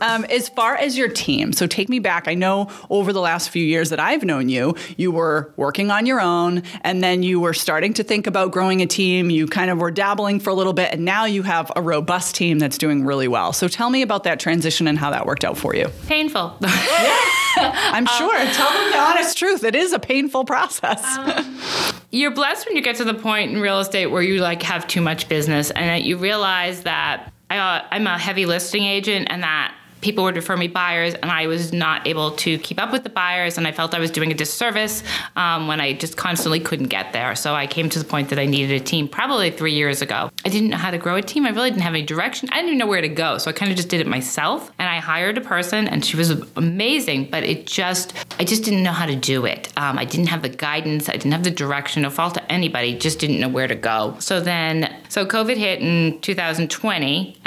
Um, 0.00 0.24
as 0.26 0.48
far 0.48 0.74
as 0.76 0.96
your 0.96 1.08
team, 1.08 1.52
so 1.52 1.66
take 1.66 1.88
me 1.88 1.98
back. 1.98 2.28
I 2.28 2.34
know 2.34 2.70
over 2.90 3.12
the 3.12 3.20
last 3.20 3.50
few 3.50 3.64
years 3.64 3.90
that 3.90 4.00
I've 4.00 4.22
known 4.24 4.48
you, 4.48 4.74
you 4.96 5.10
were 5.10 5.52
working 5.56 5.90
on 5.90 6.06
your 6.06 6.20
own, 6.20 6.62
and 6.82 7.02
then 7.02 7.22
you 7.22 7.40
were 7.40 7.54
starting 7.54 7.94
to 7.94 8.02
think 8.02 8.26
about 8.26 8.50
growing 8.52 8.80
a 8.82 8.86
team. 8.86 9.30
You 9.30 9.46
kind 9.46 9.70
of 9.70 9.78
were 9.78 9.90
dabbling 9.90 10.40
for 10.40 10.50
a 10.50 10.54
little 10.54 10.72
bit, 10.72 10.92
and 10.92 11.04
now 11.04 11.24
you 11.24 11.42
have 11.42 11.70
a 11.76 11.82
robust 11.82 12.34
team 12.34 12.58
that's 12.58 12.78
doing 12.78 13.04
really 13.04 13.28
well. 13.28 13.52
So 13.52 13.68
tell 13.68 13.90
me 13.90 14.02
about 14.02 14.24
that 14.24 14.40
transition 14.40 14.86
and 14.88 14.98
how 14.98 15.10
that 15.10 15.26
worked 15.26 15.44
out 15.44 15.56
for 15.58 15.74
you. 15.74 15.88
Painful. 16.06 16.56
Yeah, 17.58 17.72
I'm 17.74 18.06
sure. 18.18 18.36
tell 18.52 18.72
them 18.72 18.90
the 18.92 18.98
honest 18.98 19.36
truth. 19.36 19.64
It 19.64 19.74
is 19.74 19.92
a 19.92 19.98
painful 19.98 20.44
process. 20.44 21.02
you're 22.10 22.30
blessed 22.30 22.66
when 22.66 22.76
you 22.76 22.82
get 22.82 22.96
to 22.96 23.04
the 23.04 23.14
point 23.14 23.50
in 23.50 23.60
real 23.60 23.80
estate 23.80 24.06
where 24.06 24.22
you 24.22 24.40
like 24.40 24.62
have 24.62 24.86
too 24.86 25.00
much 25.00 25.28
business 25.28 25.70
and 25.72 25.88
that 25.88 26.02
you 26.04 26.16
realize 26.18 26.82
that 26.82 27.32
I, 27.50 27.58
uh, 27.58 27.84
I'm 27.90 28.06
a 28.06 28.16
heavy 28.18 28.46
listing 28.46 28.84
agent 28.84 29.26
and 29.30 29.42
that 29.42 29.74
people 30.00 30.24
would 30.24 30.36
refer 30.36 30.56
me 30.56 30.68
buyers 30.68 31.14
and 31.14 31.30
I 31.30 31.46
was 31.46 31.72
not 31.72 32.06
able 32.06 32.32
to 32.32 32.58
keep 32.58 32.80
up 32.80 32.92
with 32.92 33.04
the 33.04 33.10
buyers 33.10 33.58
and 33.58 33.66
I 33.66 33.72
felt 33.72 33.94
I 33.94 33.98
was 33.98 34.10
doing 34.10 34.30
a 34.30 34.34
disservice 34.34 35.02
um, 35.36 35.66
when 35.66 35.80
I 35.80 35.92
just 35.92 36.16
constantly 36.16 36.60
couldn't 36.60 36.88
get 36.88 37.12
there. 37.12 37.34
So 37.34 37.54
I 37.54 37.66
came 37.66 37.88
to 37.90 37.98
the 37.98 38.04
point 38.04 38.30
that 38.30 38.38
I 38.38 38.46
needed 38.46 38.80
a 38.80 38.84
team 38.84 39.08
probably 39.08 39.50
three 39.50 39.74
years 39.74 40.02
ago. 40.02 40.30
I 40.44 40.48
didn't 40.48 40.70
know 40.70 40.76
how 40.76 40.90
to 40.90 40.98
grow 40.98 41.16
a 41.16 41.22
team. 41.22 41.46
I 41.46 41.50
really 41.50 41.70
didn't 41.70 41.82
have 41.82 41.94
any 41.94 42.04
direction. 42.04 42.48
I 42.50 42.56
didn't 42.56 42.68
even 42.68 42.78
know 42.78 42.86
where 42.86 43.00
to 43.00 43.08
go. 43.08 43.38
So 43.38 43.50
I 43.50 43.52
kind 43.52 43.70
of 43.70 43.76
just 43.76 43.88
did 43.88 44.00
it 44.00 44.06
myself 44.06 44.70
and 44.78 44.88
I 44.88 44.98
hired 44.98 45.38
a 45.38 45.40
person 45.40 45.88
and 45.88 46.04
she 46.04 46.16
was 46.16 46.30
amazing, 46.56 47.30
but 47.30 47.42
it 47.42 47.66
just, 47.66 48.14
I 48.38 48.44
just 48.44 48.64
didn't 48.64 48.82
know 48.82 48.92
how 48.92 49.06
to 49.06 49.16
do 49.16 49.46
it. 49.46 49.72
Um, 49.76 49.98
I 49.98 50.04
didn't 50.04 50.28
have 50.28 50.42
the 50.42 50.48
guidance. 50.48 51.08
I 51.08 51.12
didn't 51.12 51.32
have 51.32 51.44
the 51.44 51.50
direction. 51.50 52.02
No 52.02 52.10
fault 52.10 52.34
to 52.34 52.52
anybody, 52.52 52.96
just 52.96 53.18
didn't 53.18 53.40
know 53.40 53.48
where 53.48 53.66
to 53.66 53.74
go. 53.74 54.16
So 54.18 54.40
then, 54.40 54.94
so 55.08 55.26
COVID 55.26 55.56
hit 55.56 55.80
in 55.80 56.20
2020. 56.20 57.37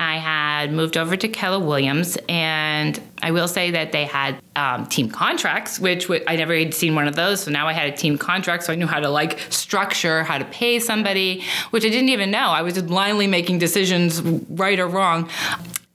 Had 0.61 0.73
moved 0.73 0.95
over 0.95 1.17
to 1.17 1.27
Keller 1.27 1.57
Williams 1.57 2.19
and 2.29 3.01
I 3.23 3.31
will 3.31 3.47
say 3.47 3.71
that 3.71 3.91
they 3.91 4.05
had 4.05 4.39
um, 4.55 4.85
team 4.85 5.09
contracts, 5.09 5.79
which 5.79 6.03
w- 6.03 6.23
I 6.27 6.35
never 6.35 6.55
had 6.55 6.75
seen 6.75 6.93
one 6.93 7.07
of 7.07 7.15
those. 7.15 7.41
So 7.41 7.51
now 7.51 7.67
I 7.67 7.73
had 7.73 7.91
a 7.91 7.97
team 7.97 8.15
contract, 8.15 8.65
so 8.65 8.73
I 8.73 8.75
knew 8.75 8.85
how 8.85 8.99
to 8.99 9.09
like 9.09 9.39
structure, 9.49 10.23
how 10.23 10.37
to 10.37 10.45
pay 10.45 10.79
somebody, 10.79 11.43
which 11.71 11.83
I 11.83 11.89
didn't 11.89 12.09
even 12.09 12.29
know. 12.29 12.49
I 12.49 12.61
was 12.61 12.75
just 12.75 12.85
blindly 12.85 13.25
making 13.25 13.57
decisions, 13.57 14.21
right 14.21 14.79
or 14.79 14.87
wrong. 14.87 15.29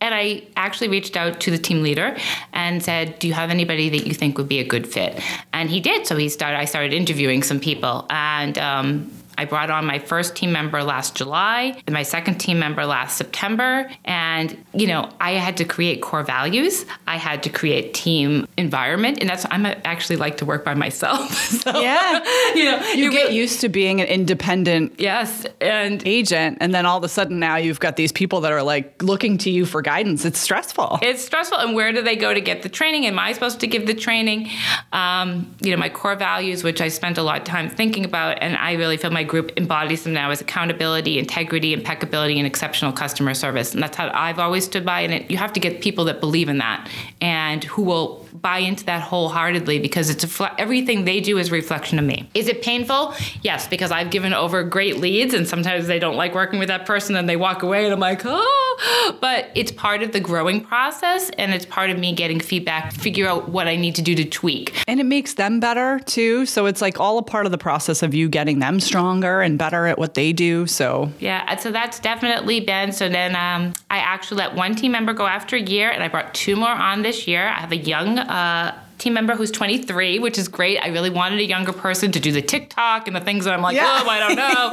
And 0.01 0.13
I 0.13 0.43
actually 0.57 0.89
reached 0.89 1.17
out 1.17 1.39
to 1.43 1.53
the 1.53 1.59
team 1.59 1.83
leader 1.83 2.17
and 2.53 2.83
said, 2.83 3.19
"Do 3.21 3.29
you 3.29 3.35
have 3.35 3.51
anybody 3.51 3.89
that 3.89 4.05
you 4.05 4.15
think 4.15 4.37
would 4.37 4.49
be 4.49 4.59
a 4.59 4.65
good 4.65 4.87
fit?" 4.87 5.23
And 5.53 5.71
he 5.71 5.81
did. 5.81 6.09
So 6.09 6.17
he 6.17 6.29
started. 6.29 6.59
I 6.59 6.65
started 6.65 6.93
interviewing 6.93 7.45
some 7.45 7.61
people, 7.61 8.05
and 8.11 8.59
um, 8.59 9.11
I 9.39 9.45
brought 9.45 9.71
on 9.71 9.87
my 9.87 9.99
first 9.99 10.35
team 10.37 10.53
member 10.53 10.83
last 10.83 11.17
July, 11.17 11.81
and 11.87 11.93
my 11.95 12.03
second 12.03 12.39
team 12.39 12.59
member 12.59 12.87
last 12.87 13.17
September. 13.17 13.91
And, 14.05 14.57
you 14.75 14.87
know, 14.87 15.11
I 15.21 15.33
had 15.33 15.57
to 15.59 15.65
create 15.65 16.03
core 16.03 16.23
values. 16.23 16.85
I 17.07 17.17
had 17.17 17.43
to 17.45 17.51
create 17.51 17.95
team 17.95 18.47
environment. 18.57 19.19
And 19.21 19.29
that's, 19.29 19.47
I'm 19.51 19.67
actually 19.67 20.17
like 20.17 20.39
to 20.39 20.45
work 20.45 20.65
by 20.65 20.75
myself. 20.75 21.33
so, 21.63 21.79
Yeah. 21.81 22.25
you 22.55 22.65
know, 22.65 22.87
You 22.93 23.11
get 23.11 23.25
really- 23.27 23.37
used 23.37 23.61
to 23.61 23.69
being 23.69 24.01
an 24.01 24.07
independent 24.07 24.95
Yes. 24.99 25.47
And 25.61 26.07
agent, 26.07 26.59
and 26.61 26.75
then 26.75 26.87
all 26.87 26.99
of 26.99 27.05
a 27.05 27.09
sudden 27.09 27.39
now 27.39 27.57
you've 27.57 27.81
got 27.81 27.97
these 27.97 28.13
people 28.13 28.41
that 28.43 28.53
are 28.53 28.63
like 28.63 29.03
looking 29.03 29.39
to 29.39 29.51
you 29.51 29.67
for 29.67 29.83
guidance. 29.83 30.25
It's 30.25 30.39
stressful. 30.39 30.99
it's 31.03 31.25
stressful. 31.25 31.59
And 31.59 31.75
where 31.75 31.93
do 31.93 32.03
they 32.03 32.17
go 32.17 32.33
to 32.33 32.41
get 32.41 32.63
the 32.63 32.69
training? 32.69 33.07
Am 33.07 33.19
I 33.19 33.33
supposed 33.33 33.61
to 33.61 33.67
give 33.67 33.87
the 33.87 33.95
training? 33.95 34.49
Um, 34.93 35.55
you 35.61 35.71
know, 35.71 35.77
my 35.77 35.89
core 35.89 36.17
values, 36.17 36.63
which 36.65 36.81
I 36.81 36.89
spent 36.89 37.19
a 37.19 37.23
lot 37.23 37.39
of 37.39 37.45
time 37.45 37.69
thinking 37.69 38.05
about, 38.05 38.39
and 38.41 38.57
I 38.57 38.73
really 38.75 38.97
feel 38.97 39.11
my 39.11 39.25
group 39.27 39.53
embodies 39.57 40.05
them 40.05 40.13
now 40.13 40.31
as 40.31 40.41
accountability, 40.41 41.19
integrity, 41.19 41.73
impeccability, 41.73 42.39
and 42.39 42.47
exceptional 42.47 42.93
customer 42.93 43.35
service. 43.35 43.75
And 43.75 43.83
that's 43.83 43.97
how 43.97 44.11
I've 44.13 44.39
always 44.39 44.65
stood 44.65 44.85
by. 44.85 45.01
And 45.01 45.13
it, 45.13 45.31
you 45.31 45.37
have 45.37 45.53
to 45.55 45.61
get 45.61 45.81
people 45.81 46.05
that 46.07 46.21
believe 46.21 46.49
in 46.49 46.59
that 46.59 46.89
and 47.21 47.65
who 47.65 47.83
will 47.83 48.26
buy 48.43 48.59
into 48.59 48.85
that 48.87 49.03
wholeheartedly 49.03 49.79
because 49.79 50.11
it's 50.11 50.25
a 50.25 50.29
fle- 50.29 50.55
everything 50.59 51.05
they 51.05 51.21
do 51.21 51.39
is 51.39 51.51
reflection 51.51 51.99
of 51.99 52.05
me. 52.05 52.29
Is 52.35 52.49
it 52.49 52.63
painful? 52.63 53.15
Yes, 53.43 53.69
because 53.69 53.91
I've 53.91 54.11
given 54.11 54.33
over 54.33 54.63
great 54.63 54.99
leads, 54.99 55.35
and 55.35 55.47
sometimes 55.47 55.87
they 55.87 55.99
don't 55.99 56.17
like 56.17 56.35
working 56.35 56.59
with 56.59 56.69
that 56.69 56.87
person, 56.87 57.17
and 57.17 57.29
they 57.29 57.37
walk 57.37 57.63
away, 57.63 57.85
and 57.85 57.93
I'm 57.93 58.01
like, 58.01 58.23
oh. 58.25 59.17
But 59.21 59.51
it's 59.55 59.73
part 59.73 60.03
of 60.03 60.13
the 60.13 60.21
growing 60.21 60.61
process, 60.61 61.31
and 61.39 61.53
it's 61.55 61.67
part 61.67 61.91
of 61.91 61.99
me 61.99 62.15
getting 62.15 62.41
feedback, 62.41 62.93
to 62.93 63.01
figure 63.01 63.27
out 63.27 63.49
what 63.49 63.67
I 63.67 63.77
need 63.77 63.95
to 63.97 64.03
do 64.03 64.15
to 64.15 64.25
tweak. 64.25 64.75
And 64.87 65.01
it 65.01 65.05
makes 65.05 65.35
them 65.35 65.61
better 65.61 65.99
too. 66.01 66.47
So 66.47 66.67
it's 66.67 66.83
like 66.83 67.01
all 67.01 67.19
a 67.19 67.23
part 67.23 67.47
of 67.47 67.53
the 67.53 67.59
process 67.59 68.03
of 68.03 68.15
you 68.15 68.29
getting 68.29 68.59
them 68.59 68.81
stronger 68.81 69.41
and 69.41 69.59
better 69.59 69.87
at 69.87 69.99
what 69.99 70.15
they 70.15 70.33
do. 70.33 70.67
So 70.67 71.11
Yeah, 71.19 71.57
so 71.57 71.73
that's 71.73 71.99
definitely 71.99 72.61
been. 72.61 72.93
So 72.93 73.09
then 73.09 73.35
um, 73.35 73.73
I 73.91 73.99
actually 73.99 74.39
let 74.39 74.55
one 74.55 74.75
team 74.75 74.93
member 74.93 75.13
go 75.13 75.27
after 75.27 75.57
a 75.57 75.61
year, 75.61 75.91
and 75.91 76.03
I 76.03 76.09
brought 76.09 76.35
two 76.35 76.57
more 76.57 76.69
on 76.69 77.03
this 77.03 77.27
year. 77.27 77.47
I 77.47 77.61
have 77.61 77.73
a 77.73 77.77
young 77.77 78.19
uh, 78.27 78.73
team 78.99 79.15
member 79.15 79.35
who's 79.35 79.51
23, 79.51 80.19
which 80.19 80.39
is 80.39 80.49
great. 80.49 80.79
I 80.79 80.89
really 80.89 81.11
wanted 81.11 81.39
a 81.39 81.45
younger 81.45 81.73
person 81.73 82.13
to 82.13 82.21
do 82.21 82.33
the 82.33 82.43
TikTok 82.43 83.07
and 83.07 83.15
the 83.17 83.21
things 83.21 83.45
that 83.45 83.55
I'm 83.55 83.63
like, 83.63 83.77
Yeah. 83.77 84.01
oh, 84.03 84.09
I 84.09 84.19
don't 84.19 84.37
know. 84.37 84.71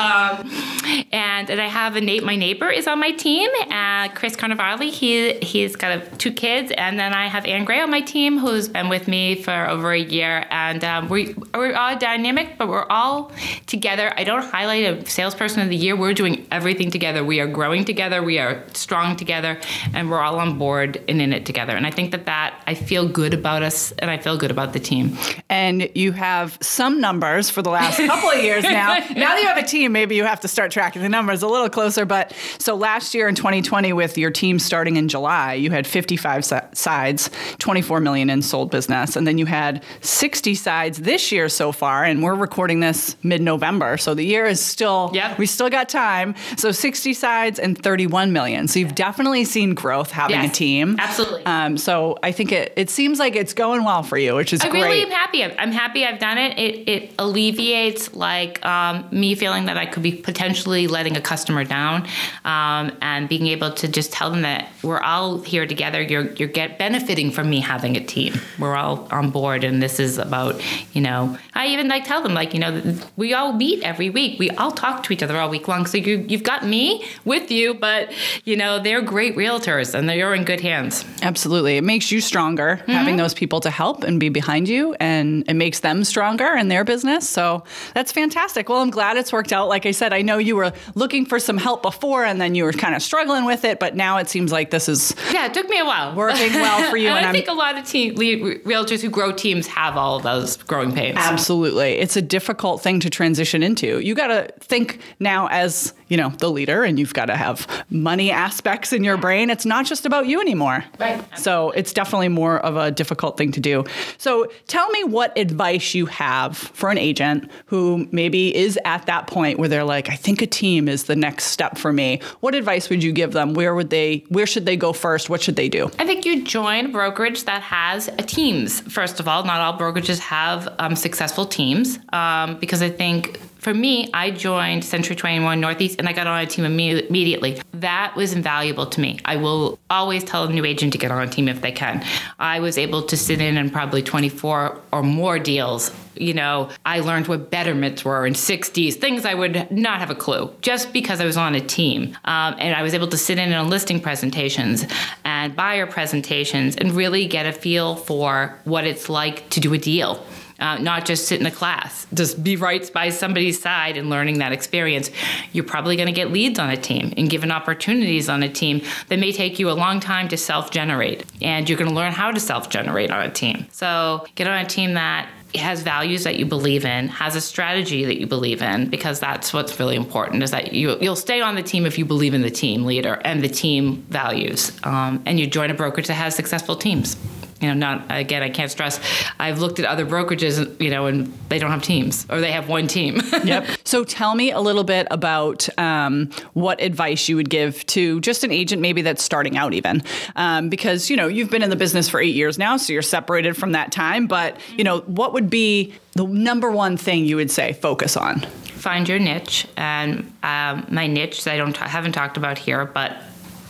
um, 0.00 1.06
and, 1.12 1.50
and 1.50 1.60
I 1.60 1.66
have 1.66 1.96
a 1.96 2.00
Nate, 2.00 2.24
my 2.24 2.36
neighbor, 2.36 2.70
is 2.70 2.86
on 2.86 3.00
my 3.00 3.10
team. 3.10 3.50
Uh, 3.70 4.08
Chris 4.08 4.36
Carnivale, 4.36 4.90
he 4.90 5.34
he's 5.40 5.76
got 5.76 5.98
a, 5.98 6.16
two 6.16 6.32
kids, 6.32 6.72
and 6.76 6.98
then 6.98 7.12
I 7.12 7.26
have 7.26 7.44
Anne 7.44 7.64
Gray 7.64 7.80
on 7.80 7.90
my 7.90 8.00
team, 8.00 8.38
who's 8.38 8.68
been 8.68 8.88
with 8.88 9.08
me 9.08 9.34
for 9.42 9.68
over 9.68 9.92
a 9.92 9.98
year. 10.00 10.46
And 10.50 10.84
um, 10.84 11.08
we 11.08 11.34
we're 11.54 11.74
all 11.74 11.98
dynamic, 11.98 12.58
but 12.58 12.68
we're 12.68 12.86
all 12.86 13.32
together. 13.66 14.12
I 14.16 14.24
don't 14.24 14.44
highlight 14.44 14.84
a 14.84 15.08
salesperson 15.10 15.62
of 15.62 15.68
the 15.68 15.76
year. 15.76 15.96
We're 15.96 16.14
doing 16.14 16.46
everything 16.50 16.90
together. 16.90 17.24
We 17.24 17.40
are 17.40 17.46
growing 17.46 17.84
together. 17.84 18.22
We 18.22 18.38
are 18.38 18.62
strong 18.74 19.16
together, 19.16 19.58
and 19.92 20.10
we're 20.10 20.20
all 20.20 20.38
on 20.38 20.58
board 20.58 21.02
and 21.08 21.20
in 21.20 21.32
it 21.32 21.46
together. 21.46 21.76
And 21.76 21.86
I 21.86 21.90
think 21.90 22.10
that 22.12 22.26
that 22.26 22.62
I 22.66 22.74
feel 22.74 23.08
good 23.08 23.34
about 23.34 23.55
about 23.56 23.66
us, 23.66 23.92
and 23.92 24.10
I 24.10 24.18
feel 24.18 24.36
good 24.36 24.50
about 24.50 24.74
the 24.74 24.80
team. 24.80 25.16
And 25.48 25.88
you 25.94 26.12
have 26.12 26.58
some 26.60 27.00
numbers 27.00 27.48
for 27.48 27.62
the 27.62 27.70
last 27.70 27.96
couple 27.96 28.30
of 28.30 28.42
years 28.42 28.64
now. 28.64 28.96
Now 29.16 29.34
that 29.34 29.40
you 29.40 29.48
have 29.48 29.56
a 29.56 29.62
team, 29.66 29.92
maybe 29.92 30.14
you 30.14 30.24
have 30.24 30.40
to 30.40 30.48
start 30.48 30.70
tracking 30.70 31.00
the 31.00 31.08
numbers 31.08 31.42
a 31.42 31.48
little 31.48 31.70
closer. 31.70 32.04
But 32.04 32.34
so 32.58 32.74
last 32.74 33.14
year 33.14 33.28
in 33.28 33.34
2020, 33.34 33.92
with 33.94 34.18
your 34.18 34.30
team 34.30 34.58
starting 34.58 34.96
in 34.96 35.08
July, 35.08 35.54
you 35.54 35.70
had 35.70 35.86
55 35.86 36.44
sides, 36.74 37.30
24 37.58 38.00
million 38.00 38.28
in 38.28 38.42
sold 38.42 38.70
business, 38.70 39.16
and 39.16 39.26
then 39.26 39.38
you 39.38 39.46
had 39.46 39.82
60 40.02 40.54
sides 40.54 40.98
this 40.98 41.32
year 41.32 41.48
so 41.48 41.72
far. 41.72 42.04
And 42.04 42.22
we're 42.22 42.34
recording 42.34 42.80
this 42.80 43.16
mid-November, 43.22 43.96
so 43.96 44.12
the 44.14 44.24
year 44.24 44.44
is 44.44 44.60
still 44.60 45.10
Yep. 45.14 45.38
we 45.38 45.46
still 45.46 45.70
got 45.70 45.88
time. 45.88 46.34
So 46.56 46.72
60 46.72 47.14
sides 47.14 47.58
and 47.58 47.80
31 47.82 48.32
million. 48.32 48.68
So 48.68 48.80
you've 48.80 48.94
definitely 48.94 49.44
seen 49.44 49.72
growth 49.74 50.10
having 50.10 50.40
a 50.40 50.48
team. 50.48 50.96
absolutely. 50.98 51.46
Um, 51.46 51.78
so 51.78 52.18
I 52.22 52.32
think 52.32 52.52
it 52.52 52.72
it 52.76 52.90
seems 52.90 53.18
like 53.18 53.34
it's 53.46 53.54
going 53.54 53.84
well 53.84 54.02
for 54.02 54.18
you, 54.18 54.34
which 54.34 54.52
is 54.52 54.60
I 54.60 54.68
great. 54.68 54.82
really 54.82 55.02
am 55.02 55.10
happy. 55.10 55.44
I'm- 55.44 55.54
I'm 55.56 55.70
happy 55.70 56.04
I've 56.04 56.18
done 56.18 56.36
it. 56.36 56.58
It, 56.58 56.88
it 56.88 57.12
alleviates 57.18 58.12
like 58.14 58.64
um, 58.66 59.06
me 59.12 59.36
feeling 59.36 59.66
that 59.66 59.76
I 59.76 59.86
could 59.86 60.02
be 60.02 60.10
potentially 60.12 60.88
letting 60.88 61.16
a 61.16 61.20
customer 61.20 61.62
down, 61.62 62.08
um, 62.44 62.90
and 63.00 63.28
being 63.28 63.46
able 63.46 63.70
to 63.74 63.86
just 63.86 64.12
tell 64.12 64.30
them 64.32 64.42
that 64.42 64.68
we're 64.82 64.98
all 65.00 65.38
here 65.42 65.64
together. 65.64 66.02
You're 66.02 66.32
you're 66.32 66.48
get 66.48 66.76
benefiting 66.78 67.30
from 67.30 67.48
me 67.48 67.60
having 67.60 67.96
a 67.96 68.04
team. 68.04 68.34
We're 68.58 68.74
all 68.74 69.06
on 69.12 69.30
board, 69.30 69.62
and 69.62 69.80
this 69.80 70.00
is 70.00 70.18
about 70.18 70.60
you 70.94 71.00
know. 71.00 71.38
I 71.54 71.68
even 71.68 71.86
like 71.88 72.04
tell 72.04 72.22
them 72.22 72.34
like 72.34 72.52
you 72.52 72.58
know 72.60 72.82
we 73.16 73.32
all 73.32 73.52
meet 73.52 73.82
every 73.84 74.10
week. 74.10 74.40
We 74.40 74.50
all 74.50 74.72
talk 74.72 75.04
to 75.04 75.12
each 75.12 75.22
other 75.22 75.38
all 75.38 75.48
week 75.48 75.68
long. 75.68 75.86
So 75.86 75.98
you 75.98 76.24
you've 76.28 76.42
got 76.42 76.66
me 76.66 77.04
with 77.24 77.50
you, 77.52 77.74
but 77.74 78.12
you 78.44 78.56
know 78.56 78.80
they're 78.82 79.02
great 79.02 79.36
realtors, 79.36 79.94
and 79.94 80.08
they're 80.08 80.34
in 80.34 80.42
good 80.44 80.60
hands. 80.60 81.04
Absolutely. 81.22 81.76
It 81.76 81.84
makes 81.84 82.10
you 82.10 82.20
stronger 82.20 82.56
Mm-hmm. 82.56 82.92
having 82.92 83.16
those 83.16 83.34
people 83.36 83.60
to 83.60 83.70
help 83.70 84.02
and 84.04 84.18
be 84.18 84.28
behind 84.28 84.68
you, 84.68 84.94
and 84.98 85.44
it 85.48 85.54
makes 85.54 85.80
them 85.80 86.02
stronger 86.04 86.54
in 86.56 86.68
their 86.68 86.84
business. 86.84 87.28
So 87.28 87.62
that's 87.94 88.10
fantastic. 88.12 88.68
Well, 88.68 88.80
I'm 88.80 88.90
glad 88.90 89.16
it's 89.16 89.32
worked 89.32 89.52
out. 89.52 89.68
Like 89.68 89.86
I 89.86 89.90
said, 89.92 90.12
I 90.12 90.22
know 90.22 90.38
you 90.38 90.56
were 90.56 90.72
looking 90.94 91.26
for 91.26 91.38
some 91.38 91.58
help 91.58 91.82
before 91.82 92.24
and 92.24 92.40
then 92.40 92.54
you 92.54 92.64
were 92.64 92.72
kind 92.72 92.94
of 92.94 93.02
struggling 93.02 93.44
with 93.44 93.64
it, 93.64 93.78
but 93.78 93.94
now 93.94 94.18
it 94.18 94.28
seems 94.28 94.50
like 94.52 94.70
this 94.70 94.88
is 94.88 95.14
Yeah, 95.32 95.46
it 95.46 95.54
took 95.54 95.68
me 95.68 95.78
a 95.78 95.84
while. 95.84 96.14
Working 96.14 96.52
well 96.54 96.90
for 96.90 96.96
you, 96.96 97.08
and, 97.10 97.18
and 97.18 97.26
I 97.26 97.32
think 97.32 97.48
a 97.48 97.52
lot 97.52 97.78
of 97.78 97.84
team, 97.86 98.14
le- 98.14 98.56
realtors 98.60 99.00
who 99.02 99.10
grow 99.10 99.32
teams 99.32 99.66
have 99.68 99.96
all 99.96 100.16
of 100.16 100.22
those 100.22 100.56
growing 100.56 100.92
pains. 100.92 101.16
absolutely. 101.18 101.92
It's 101.98 102.16
a 102.16 102.22
difficult 102.22 102.82
thing 102.82 103.00
to 103.00 103.10
transition 103.10 103.62
into. 103.62 104.00
You 104.00 104.14
got 104.14 104.28
to 104.28 104.48
think 104.60 105.00
now 105.20 105.48
as, 105.48 105.92
you 106.08 106.16
know, 106.16 106.30
the 106.38 106.50
leader 106.50 106.84
and 106.84 106.98
you've 106.98 107.14
got 107.14 107.26
to 107.26 107.36
have 107.36 107.66
money 107.90 108.30
aspects 108.30 108.92
in 108.92 109.04
your 109.04 109.16
brain. 109.16 109.50
It's 109.50 109.66
not 109.66 109.86
just 109.86 110.06
about 110.06 110.26
you 110.26 110.40
anymore. 110.40 110.84
Right. 110.98 111.22
So 111.38 111.70
it's 111.72 111.92
definitely 111.92 112.28
more 112.28 112.58
of 112.58 112.76
a 112.76 112.90
difficult 112.90 113.36
thing 113.36 113.52
to 113.52 113.60
do. 113.60 113.84
So 114.18 114.50
tell 114.66 114.88
me 114.90 115.04
what 115.04 115.36
advice 115.36 115.94
you 115.94 116.06
have 116.06 116.56
for 116.56 116.90
an 116.90 116.98
agent 116.98 117.50
who 117.66 118.08
maybe 118.12 118.54
is 118.54 118.78
at 118.84 119.06
that 119.06 119.26
point 119.26 119.58
where 119.58 119.68
they're 119.68 119.84
like, 119.84 120.08
I 120.08 120.16
think 120.16 120.42
a 120.42 120.46
team 120.46 120.88
is 120.88 121.04
the 121.04 121.16
next 121.16 121.46
step 121.46 121.78
for 121.78 121.92
me. 121.92 122.20
What 122.40 122.54
advice 122.54 122.88
would 122.88 123.02
you 123.02 123.12
give 123.12 123.32
them? 123.32 123.54
Where 123.54 123.74
would 123.74 123.90
they 123.90 124.24
where 124.28 124.46
should 124.46 124.66
they 124.66 124.76
go 124.76 124.92
first? 124.92 125.28
What 125.28 125.42
should 125.42 125.56
they 125.56 125.68
do? 125.68 125.90
I 125.98 126.06
think 126.06 126.24
you 126.24 126.44
join 126.44 126.92
brokerage 126.92 127.44
that 127.44 127.62
has 127.62 128.08
a 128.08 128.22
teams. 128.22 128.80
First 128.80 129.20
of 129.20 129.28
all, 129.28 129.44
not 129.44 129.60
all 129.60 129.78
brokerages 129.78 130.18
have 130.18 130.68
um, 130.78 130.96
successful 130.96 131.46
teams 131.46 131.98
um, 132.12 132.58
because 132.58 132.82
I 132.82 132.90
think 132.90 133.40
for 133.66 133.74
me, 133.74 134.08
I 134.14 134.30
joined 134.30 134.84
Century 134.84 135.16
21 135.16 135.60
Northeast 135.60 135.98
and 135.98 136.08
I 136.08 136.12
got 136.12 136.28
on 136.28 136.40
a 136.40 136.46
team 136.46 136.64
imme- 136.64 137.08
immediately. 137.08 137.60
That 137.72 138.14
was 138.14 138.32
invaluable 138.32 138.86
to 138.86 139.00
me. 139.00 139.18
I 139.24 139.34
will 139.34 139.80
always 139.90 140.22
tell 140.22 140.44
a 140.44 140.52
new 140.52 140.64
agent 140.64 140.92
to 140.92 140.98
get 140.98 141.10
on 141.10 141.20
a 141.20 141.28
team 141.28 141.48
if 141.48 141.62
they 141.62 141.72
can. 141.72 142.04
I 142.38 142.60
was 142.60 142.78
able 142.78 143.02
to 143.02 143.16
sit 143.16 143.40
in 143.40 143.58
on 143.58 143.70
probably 143.70 144.04
24 144.04 144.80
or 144.92 145.02
more 145.02 145.40
deals. 145.40 145.92
You 146.14 146.32
know, 146.34 146.70
I 146.84 147.00
learned 147.00 147.26
what 147.26 147.50
betterments 147.50 148.04
were 148.04 148.24
in 148.24 148.34
6Ds, 148.34 148.94
things 148.94 149.24
I 149.24 149.34
would 149.34 149.68
not 149.72 149.98
have 149.98 150.10
a 150.10 150.14
clue 150.14 150.54
just 150.62 150.92
because 150.92 151.20
I 151.20 151.24
was 151.24 151.36
on 151.36 151.56
a 151.56 151.60
team. 151.60 152.16
Um, 152.24 152.54
and 152.60 152.72
I 152.72 152.82
was 152.82 152.94
able 152.94 153.08
to 153.08 153.18
sit 153.18 153.36
in 153.36 153.52
on 153.52 153.68
listing 153.68 153.98
presentations 153.98 154.86
and 155.24 155.56
buyer 155.56 155.88
presentations 155.88 156.76
and 156.76 156.92
really 156.92 157.26
get 157.26 157.46
a 157.46 157.52
feel 157.52 157.96
for 157.96 158.56
what 158.62 158.84
it's 158.84 159.08
like 159.08 159.50
to 159.50 159.58
do 159.58 159.74
a 159.74 159.78
deal. 159.78 160.24
Uh, 160.58 160.78
not 160.78 161.04
just 161.04 161.26
sit 161.26 161.38
in 161.38 161.46
a 161.46 161.50
class, 161.50 162.06
just 162.14 162.42
be 162.42 162.56
right 162.56 162.90
by 162.92 163.10
somebody's 163.10 163.60
side 163.60 163.96
and 163.96 164.08
learning 164.08 164.38
that 164.38 164.52
experience. 164.52 165.10
You're 165.52 165.64
probably 165.64 165.96
going 165.96 166.06
to 166.06 166.12
get 166.12 166.30
leads 166.30 166.58
on 166.58 166.70
a 166.70 166.76
team 166.76 167.12
and 167.16 167.28
given 167.28 167.50
opportunities 167.50 168.28
on 168.28 168.42
a 168.42 168.48
team 168.48 168.80
that 169.08 169.18
may 169.18 169.32
take 169.32 169.58
you 169.58 169.68
a 169.70 169.72
long 169.72 170.00
time 170.00 170.28
to 170.28 170.36
self 170.36 170.70
generate. 170.70 171.24
And 171.42 171.68
you're 171.68 171.78
going 171.78 171.90
to 171.90 171.94
learn 171.94 172.12
how 172.12 172.30
to 172.30 172.40
self 172.40 172.70
generate 172.70 173.10
on 173.10 173.22
a 173.22 173.30
team. 173.30 173.66
So 173.70 174.26
get 174.34 174.46
on 174.46 174.64
a 174.64 174.66
team 174.66 174.94
that 174.94 175.28
has 175.54 175.82
values 175.82 176.24
that 176.24 176.36
you 176.36 176.46
believe 176.46 176.84
in, 176.84 177.08
has 177.08 177.36
a 177.36 177.40
strategy 177.40 178.04
that 178.04 178.18
you 178.18 178.26
believe 178.26 178.62
in, 178.62 178.88
because 178.88 179.20
that's 179.20 179.52
what's 179.52 179.78
really 179.78 179.96
important. 179.96 180.42
Is 180.42 180.50
that 180.50 180.72
you 180.72 180.96
you'll 181.00 181.16
stay 181.16 181.40
on 181.40 181.54
the 181.54 181.62
team 181.62 181.86
if 181.86 181.98
you 181.98 182.04
believe 182.04 182.34
in 182.34 182.42
the 182.42 182.50
team 182.50 182.84
leader 182.84 183.20
and 183.24 183.42
the 183.42 183.48
team 183.48 184.02
values, 184.08 184.72
um, 184.84 185.22
and 185.26 185.38
you 185.38 185.46
join 185.46 185.70
a 185.70 185.74
brokerage 185.74 186.06
that 186.06 186.14
has 186.14 186.34
successful 186.34 186.76
teams. 186.76 187.16
You 187.60 187.68
know, 187.68 187.74
not 187.74 188.04
again. 188.10 188.42
I 188.42 188.50
can't 188.50 188.70
stress. 188.70 189.00
I've 189.38 189.60
looked 189.60 189.78
at 189.78 189.86
other 189.86 190.04
brokerages, 190.04 190.78
you 190.80 190.90
know, 190.90 191.06
and 191.06 191.32
they 191.48 191.58
don't 191.58 191.70
have 191.70 191.82
teams, 191.82 192.26
or 192.28 192.40
they 192.40 192.52
have 192.52 192.68
one 192.68 192.86
team. 192.86 193.20
Yep. 193.46 193.66
So 193.84 194.02
tell 194.02 194.34
me 194.34 194.50
a 194.50 194.58
little 194.58 194.82
bit 194.82 195.06
about 195.10 195.68
um, 195.78 196.30
what 196.54 196.80
advice 196.80 197.28
you 197.28 197.36
would 197.36 197.48
give 197.48 197.86
to 197.86 198.20
just 198.22 198.42
an 198.42 198.50
agent 198.50 198.82
maybe 198.82 199.02
that's 199.02 199.22
starting 199.22 199.56
out 199.56 199.72
even, 199.72 200.02
um, 200.34 200.68
because 200.68 201.10
you 201.10 201.16
know 201.16 201.28
you've 201.28 201.50
been 201.50 201.62
in 201.62 201.70
the 201.70 201.76
business 201.76 202.08
for 202.08 202.18
eight 202.18 202.34
years 202.34 202.58
now, 202.58 202.76
so 202.76 202.92
you're 202.92 203.02
separated 203.02 203.56
from 203.56 203.72
that 203.72 203.92
time. 203.92 204.26
But 204.26 204.58
you 204.76 204.82
know 204.82 205.00
what 205.00 205.32
would 205.32 205.48
be 205.48 205.94
the 206.14 206.24
number 206.26 206.72
one 206.72 206.96
thing 206.96 207.24
you 207.24 207.36
would 207.36 207.50
say 207.50 207.74
focus 207.74 208.16
on? 208.16 208.40
Find 208.40 209.08
your 209.08 209.18
niche, 209.18 209.68
and 209.76 210.32
um, 210.42 210.86
my 210.90 211.06
niche 211.06 211.44
that 211.44 211.54
I 211.54 211.56
don't 211.56 211.80
I 211.80 211.88
haven't 211.88 212.12
talked 212.12 212.36
about 212.36 212.58
here, 212.58 212.84
but 212.84 213.22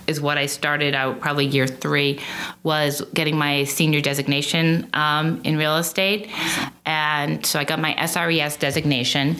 is 0.07 0.21
what 0.21 0.39
I 0.39 0.47
started 0.47 0.95
out 0.95 1.21
probably 1.21 1.47
year 1.47 1.67
three 1.67 2.21
was 2.63 3.03
getting 3.15 3.37
my 3.37 3.65
senior 3.65 4.01
designation 4.01 4.89
um, 4.95 5.41
in 5.45 5.57
real 5.57 5.77
estate. 5.77 6.31
And 6.85 7.45
so 7.45 7.59
I 7.59 7.65
got 7.65 7.81
my 7.81 7.95
SRES 7.95 8.59
designation. 8.59 9.37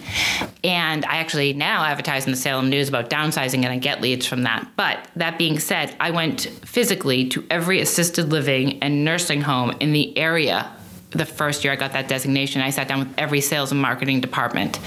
And 0.63 1.05
I 1.05 1.17
actually 1.17 1.53
now 1.53 1.83
advertise 1.83 2.25
in 2.25 2.31
the 2.31 2.37
Salem 2.37 2.69
News 2.69 2.89
about 2.89 3.09
downsizing 3.09 3.63
and 3.63 3.67
I 3.67 3.77
get 3.77 4.01
leads 4.01 4.25
from 4.25 4.43
that. 4.43 4.67
But 4.75 5.07
that 5.15 5.37
being 5.37 5.59
said, 5.59 5.95
I 5.99 6.11
went 6.11 6.41
physically 6.65 7.29
to 7.29 7.45
every 7.49 7.79
assisted 7.79 8.31
living 8.31 8.81
and 8.83 9.05
nursing 9.05 9.41
home 9.41 9.75
in 9.79 9.93
the 9.93 10.17
area 10.17 10.71
the 11.11 11.25
first 11.25 11.63
year 11.63 11.71
I 11.71 11.77
got 11.77 11.93
that 11.93 12.07
designation, 12.07 12.61
I 12.61 12.69
sat 12.69 12.87
down 12.87 12.99
with 12.99 13.13
every 13.17 13.39
sales 13.39 13.71
and 13.71 13.81
marketing 13.81 14.19
department 14.19 14.79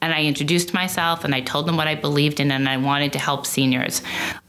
and 0.00 0.12
I 0.14 0.22
introduced 0.24 0.72
myself 0.72 1.24
and 1.24 1.34
I 1.34 1.42
told 1.42 1.66
them 1.66 1.76
what 1.76 1.86
I 1.86 1.94
believed 1.94 2.40
in 2.40 2.50
and 2.50 2.68
I 2.68 2.78
wanted 2.78 3.12
to 3.12 3.18
help 3.18 3.46
seniors. 3.46 4.00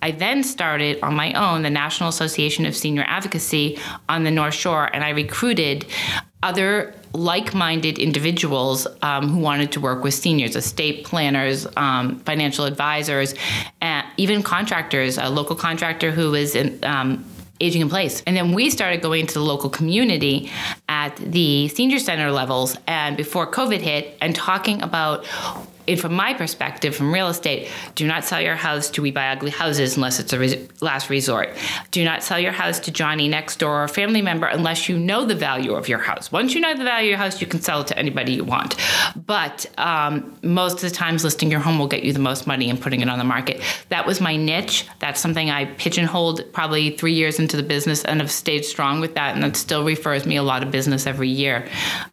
I 0.01 0.11
then 0.11 0.43
started 0.43 0.99
on 1.03 1.15
my 1.15 1.33
own 1.33 1.63
the 1.63 1.69
National 1.69 2.09
Association 2.09 2.65
of 2.65 2.75
Senior 2.75 3.03
Advocacy 3.07 3.77
on 4.07 4.23
the 4.23 4.31
North 4.31 4.53
Shore 4.53 4.89
and 4.93 5.03
I 5.03 5.09
recruited 5.09 5.85
other 6.43 6.93
like-minded 7.13 7.97
individuals 7.97 8.87
um, 9.01 9.27
who 9.27 9.39
wanted 9.39 9.71
to 9.71 9.79
work 9.81 10.03
with 10.03 10.13
seniors, 10.13 10.55
estate 10.55 11.03
planners, 11.03 11.65
um, 11.75 12.19
financial 12.19 12.65
advisors, 12.65 13.33
and 13.81 14.05
even 14.17 14.43
contractors. 14.43 15.17
A 15.17 15.29
local 15.29 15.55
contractor 15.55 16.11
who 16.11 16.31
was 16.31 16.55
in. 16.55 16.83
Um, 16.83 17.25
aging 17.59 17.81
in 17.81 17.89
place. 17.89 18.21
And 18.27 18.35
then 18.35 18.53
we 18.53 18.69
started 18.69 19.01
going 19.01 19.27
to 19.27 19.33
the 19.33 19.41
local 19.41 19.69
community 19.69 20.51
at 21.07 21.15
the 21.17 21.67
senior 21.69 21.99
center 21.99 22.31
levels 22.31 22.77
and 22.85 23.15
before 23.15 23.49
COVID 23.49 23.79
hit 23.79 24.17
and 24.21 24.35
talking 24.35 24.81
about 24.81 25.25
and 25.87 25.99
from 25.99 26.13
my 26.13 26.33
perspective, 26.33 26.95
from 26.95 27.13
real 27.13 27.27
estate, 27.27 27.69
do 27.95 28.05
not 28.05 28.25
sell 28.25 28.41
your 28.41 28.55
house 28.55 28.89
to 28.91 29.01
We 29.01 29.11
Buy 29.11 29.29
Ugly 29.29 29.51
Houses 29.51 29.95
unless 29.95 30.19
it's 30.19 30.33
a 30.33 30.67
last 30.83 31.09
resort. 31.09 31.49
Do 31.91 32.03
not 32.03 32.23
sell 32.23 32.39
your 32.39 32.51
house 32.51 32.79
to 32.81 32.91
Johnny 32.91 33.27
next 33.27 33.59
door 33.59 33.81
or 33.81 33.83
a 33.83 33.89
family 33.89 34.21
member 34.21 34.47
unless 34.47 34.89
you 34.89 34.97
know 34.97 35.25
the 35.25 35.35
value 35.35 35.73
of 35.73 35.87
your 35.87 35.99
house. 35.99 36.31
Once 36.31 36.53
you 36.53 36.61
know 36.61 36.75
the 36.75 36.83
value 36.83 37.07
of 37.07 37.09
your 37.11 37.17
house, 37.17 37.41
you 37.41 37.47
can 37.47 37.61
sell 37.61 37.81
it 37.81 37.87
to 37.87 37.97
anybody 37.97 38.33
you 38.33 38.43
want. 38.43 38.75
But 39.25 39.65
um, 39.77 40.37
most 40.43 40.75
of 40.75 40.89
the 40.89 40.91
times, 40.91 41.23
listing 41.23 41.49
your 41.49 41.59
home 41.59 41.79
will 41.79 41.87
get 41.87 42.03
you 42.03 42.13
the 42.13 42.19
most 42.19 42.47
money 42.47 42.69
and 42.69 42.79
putting 42.79 43.01
it 43.01 43.09
on 43.09 43.17
the 43.17 43.23
market. 43.23 43.61
That 43.89 44.05
was 44.05 44.19
my 44.19 44.35
niche. 44.35 44.85
That's 44.99 45.21
something 45.21 45.49
I 45.49 45.65
pigeonholed 45.65 46.51
probably 46.53 46.97
three 46.97 47.13
years 47.13 47.39
into 47.39 47.57
the 47.57 47.63
business 47.63 48.03
and 48.03 48.19
have 48.19 48.31
stayed 48.31 48.65
strong 48.65 48.99
with 48.99 49.15
that. 49.15 49.35
And 49.35 49.43
that 49.43 49.55
still 49.55 49.83
refers 49.83 50.25
me 50.25 50.35
a 50.35 50.43
lot 50.43 50.63
of 50.63 50.71
business 50.71 51.07
every 51.07 51.29
year. 51.29 51.67